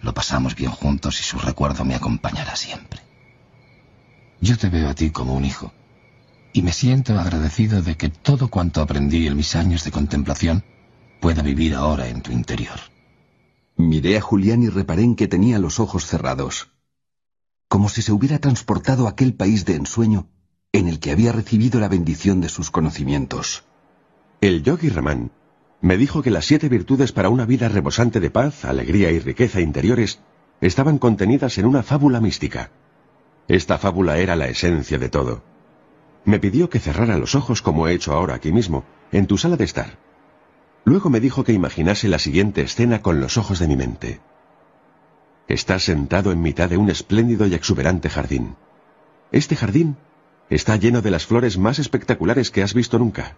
[0.00, 3.01] Lo pasamos bien juntos y su recuerdo me acompañará siempre.
[4.42, 5.72] Yo te veo a ti como un hijo,
[6.52, 10.64] y me siento agradecido de que todo cuanto aprendí en mis años de contemplación
[11.20, 12.80] pueda vivir ahora en tu interior.
[13.76, 16.72] Miré a Julián y reparé en que tenía los ojos cerrados,
[17.68, 20.28] como si se hubiera transportado a aquel país de ensueño
[20.72, 23.62] en el que había recibido la bendición de sus conocimientos.
[24.40, 25.30] El yogi Ramán
[25.80, 29.60] me dijo que las siete virtudes para una vida rebosante de paz, alegría y riqueza
[29.60, 30.18] interiores
[30.60, 32.72] estaban contenidas en una fábula mística.
[33.48, 35.42] Esta fábula era la esencia de todo.
[36.24, 39.56] Me pidió que cerrara los ojos como he hecho ahora aquí mismo, en tu sala
[39.56, 39.98] de estar.
[40.84, 44.20] Luego me dijo que imaginase la siguiente escena con los ojos de mi mente.
[45.48, 48.56] Estás sentado en mitad de un espléndido y exuberante jardín.
[49.32, 49.96] Este jardín
[50.50, 53.36] está lleno de las flores más espectaculares que has visto nunca.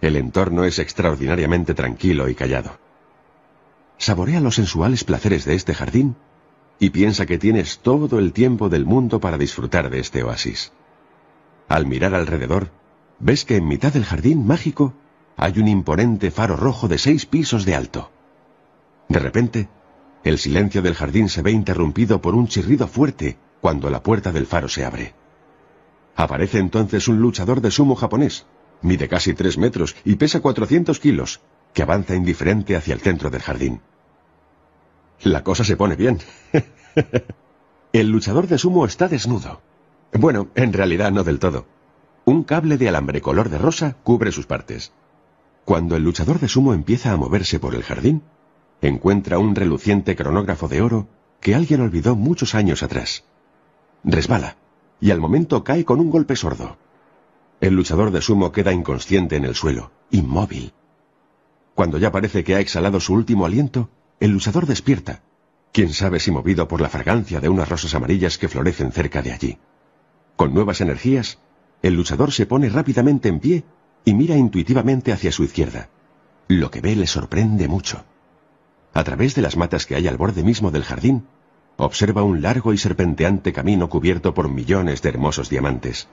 [0.00, 2.78] El entorno es extraordinariamente tranquilo y callado.
[3.98, 6.16] Saborea los sensuales placeres de este jardín
[6.80, 10.72] y piensa que tienes todo el tiempo del mundo para disfrutar de este oasis.
[11.68, 12.70] Al mirar alrededor,
[13.20, 14.94] ves que en mitad del jardín mágico
[15.36, 18.10] hay un imponente faro rojo de seis pisos de alto.
[19.08, 19.68] De repente,
[20.24, 24.46] el silencio del jardín se ve interrumpido por un chirrido fuerte cuando la puerta del
[24.46, 25.14] faro se abre.
[26.16, 28.46] Aparece entonces un luchador de sumo japonés,
[28.80, 31.40] mide casi tres metros y pesa 400 kilos,
[31.74, 33.82] que avanza indiferente hacia el centro del jardín.
[35.22, 36.18] La cosa se pone bien.
[37.92, 39.60] el luchador de sumo está desnudo.
[40.12, 41.66] Bueno, en realidad no del todo.
[42.24, 44.92] Un cable de alambre color de rosa cubre sus partes.
[45.66, 48.22] Cuando el luchador de sumo empieza a moverse por el jardín,
[48.80, 51.08] encuentra un reluciente cronógrafo de oro
[51.40, 53.24] que alguien olvidó muchos años atrás.
[54.04, 54.56] Resbala,
[55.00, 56.78] y al momento cae con un golpe sordo.
[57.60, 60.72] El luchador de sumo queda inconsciente en el suelo, inmóvil.
[61.74, 63.90] Cuando ya parece que ha exhalado su último aliento,
[64.20, 65.22] el luchador despierta,
[65.72, 69.32] quién sabe si movido por la fragancia de unas rosas amarillas que florecen cerca de
[69.32, 69.58] allí.
[70.36, 71.38] Con nuevas energías,
[71.82, 73.64] el luchador se pone rápidamente en pie
[74.04, 75.88] y mira intuitivamente hacia su izquierda.
[76.48, 78.04] Lo que ve le sorprende mucho.
[78.92, 81.26] A través de las matas que hay al borde mismo del jardín,
[81.78, 86.08] observa un largo y serpenteante camino cubierto por millones de hermosos diamantes.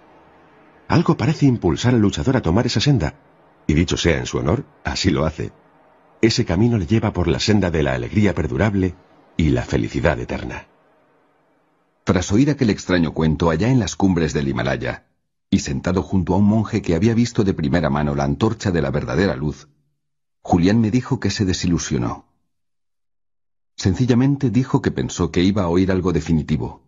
[0.88, 3.16] Algo parece impulsar al luchador a tomar esa senda,
[3.66, 5.52] y dicho sea en su honor, así lo hace.
[6.22, 8.96] Ese camino le lleva por la senda de la alegría perdurable
[9.38, 10.68] y la felicidad eterna.
[12.04, 15.06] Tras oír aquel extraño cuento allá en las cumbres del Himalaya,
[15.50, 18.82] y sentado junto a un monje que había visto de primera mano la antorcha de
[18.82, 19.68] la verdadera luz,
[20.42, 22.26] Julián me dijo que se desilusionó.
[23.76, 26.82] Sencillamente dijo que pensó que iba a oír algo definitivo,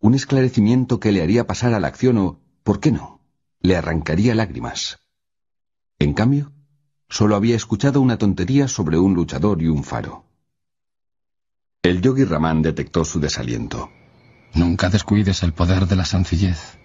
[0.00, 3.20] un esclarecimiento que le haría pasar a la acción o, ¿por qué no?,
[3.60, 5.00] le arrancaría lágrimas.
[5.98, 6.51] En cambio,
[7.12, 10.24] solo había escuchado una tontería sobre un luchador y un faro.
[11.82, 13.90] El yogi Ramán detectó su desaliento.
[14.54, 16.78] Nunca descuides el poder de la sencillez.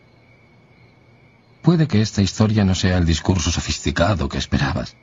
[1.61, 4.97] Puede que esta historia no sea el discurso sofisticado que esperabas,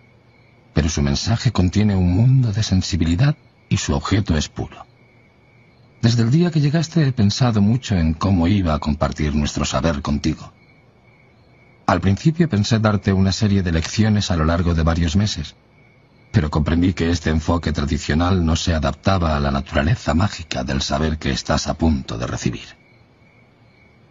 [0.74, 3.34] pero su mensaje contiene un mundo de sensibilidad
[3.70, 4.84] y su objeto es puro.
[6.02, 10.02] Desde el día que llegaste he pensado mucho en cómo iba a compartir nuestro saber
[10.02, 10.53] contigo.
[11.86, 15.54] Al principio pensé darte una serie de lecciones a lo largo de varios meses,
[16.32, 21.18] pero comprendí que este enfoque tradicional no se adaptaba a la naturaleza mágica del saber
[21.18, 22.68] que estás a punto de recibir.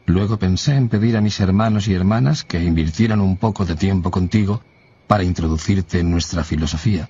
[0.05, 4.11] Luego pensé en pedir a mis hermanos y hermanas que invirtieran un poco de tiempo
[4.11, 4.61] contigo
[5.07, 7.09] para introducirte en nuestra filosofía,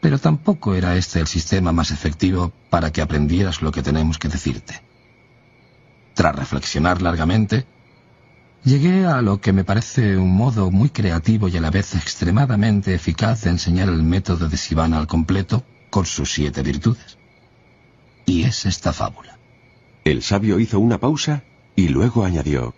[0.00, 4.28] pero tampoco era este el sistema más efectivo para que aprendieras lo que tenemos que
[4.28, 4.82] decirte.
[6.14, 7.66] Tras reflexionar largamente,
[8.68, 12.92] Llegué a lo que me parece un modo muy creativo y a la vez extremadamente
[12.92, 17.16] eficaz de enseñar el método de Sivana al completo con sus siete virtudes.
[18.26, 19.38] Y es esta fábula.
[20.04, 21.44] El sabio hizo una pausa
[21.76, 22.74] y luego añadió.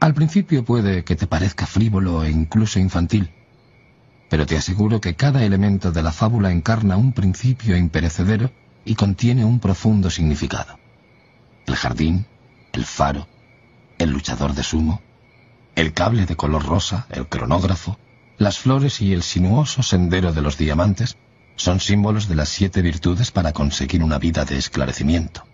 [0.00, 3.28] Al principio puede que te parezca frívolo e incluso infantil,
[4.30, 8.50] pero te aseguro que cada elemento de la fábula encarna un principio imperecedero
[8.86, 10.78] y contiene un profundo significado.
[11.66, 12.24] El jardín,
[12.72, 13.28] el faro,
[13.98, 15.00] el luchador de sumo,
[15.74, 17.98] el cable de color rosa, el cronógrafo,
[18.38, 21.16] las flores y el sinuoso sendero de los diamantes
[21.56, 25.44] son símbolos de las siete virtudes para conseguir una vida de esclarecimiento.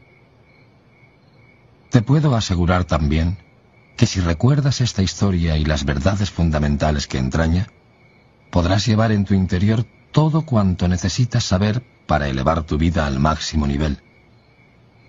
[1.90, 3.38] Te puedo asegurar también
[3.97, 7.68] que si recuerdas esta historia y las verdades fundamentales que entraña,
[8.51, 13.66] podrás llevar en tu interior todo cuanto necesitas saber para elevar tu vida al máximo
[13.66, 14.03] nivel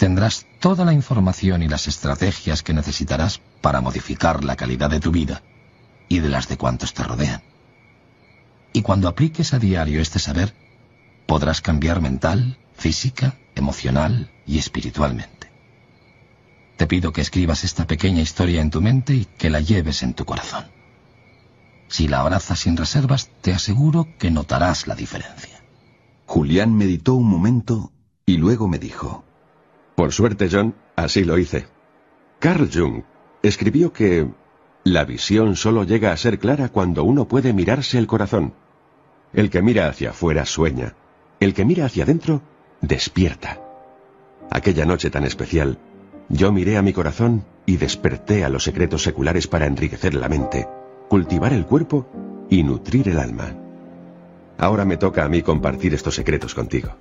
[0.04, 5.12] tendrás toda la información y las estrategias que necesitarás para modificar la calidad de tu
[5.12, 5.44] vida
[6.10, 7.42] y de las de cuantos te rodean.
[8.74, 10.54] Y cuando apliques a diario este saber,
[11.26, 15.50] podrás cambiar mental, física, emocional y espiritualmente.
[16.76, 20.16] Te pido que escribas esta pequeña historia en tu mente y que la lleves en
[20.16, 20.66] tu corazón.
[21.88, 25.64] Si la abrazas sin reservas, te aseguro que notarás la diferencia.
[26.26, 27.94] Julián meditó un momento
[28.26, 29.24] y luego me dijo,
[29.96, 31.68] por suerte, John, así lo hice.
[32.40, 33.04] Carl Jung
[33.42, 34.28] escribió que
[34.84, 38.54] la visión solo llega a ser clara cuando uno puede mirarse el corazón.
[39.34, 40.96] El que mira hacia afuera sueña.
[41.40, 42.42] El que mira hacia adentro
[42.82, 43.62] despierta.
[44.50, 45.78] Aquella noche tan especial,
[46.30, 50.68] yo miré a mi corazón y desperté a los secretos seculares para enriquecer la mente,
[51.08, 52.08] cultivar el cuerpo
[52.50, 53.56] y nutrir el alma.
[54.58, 56.96] Ahora me toca a mí compartir estos secretos contigo.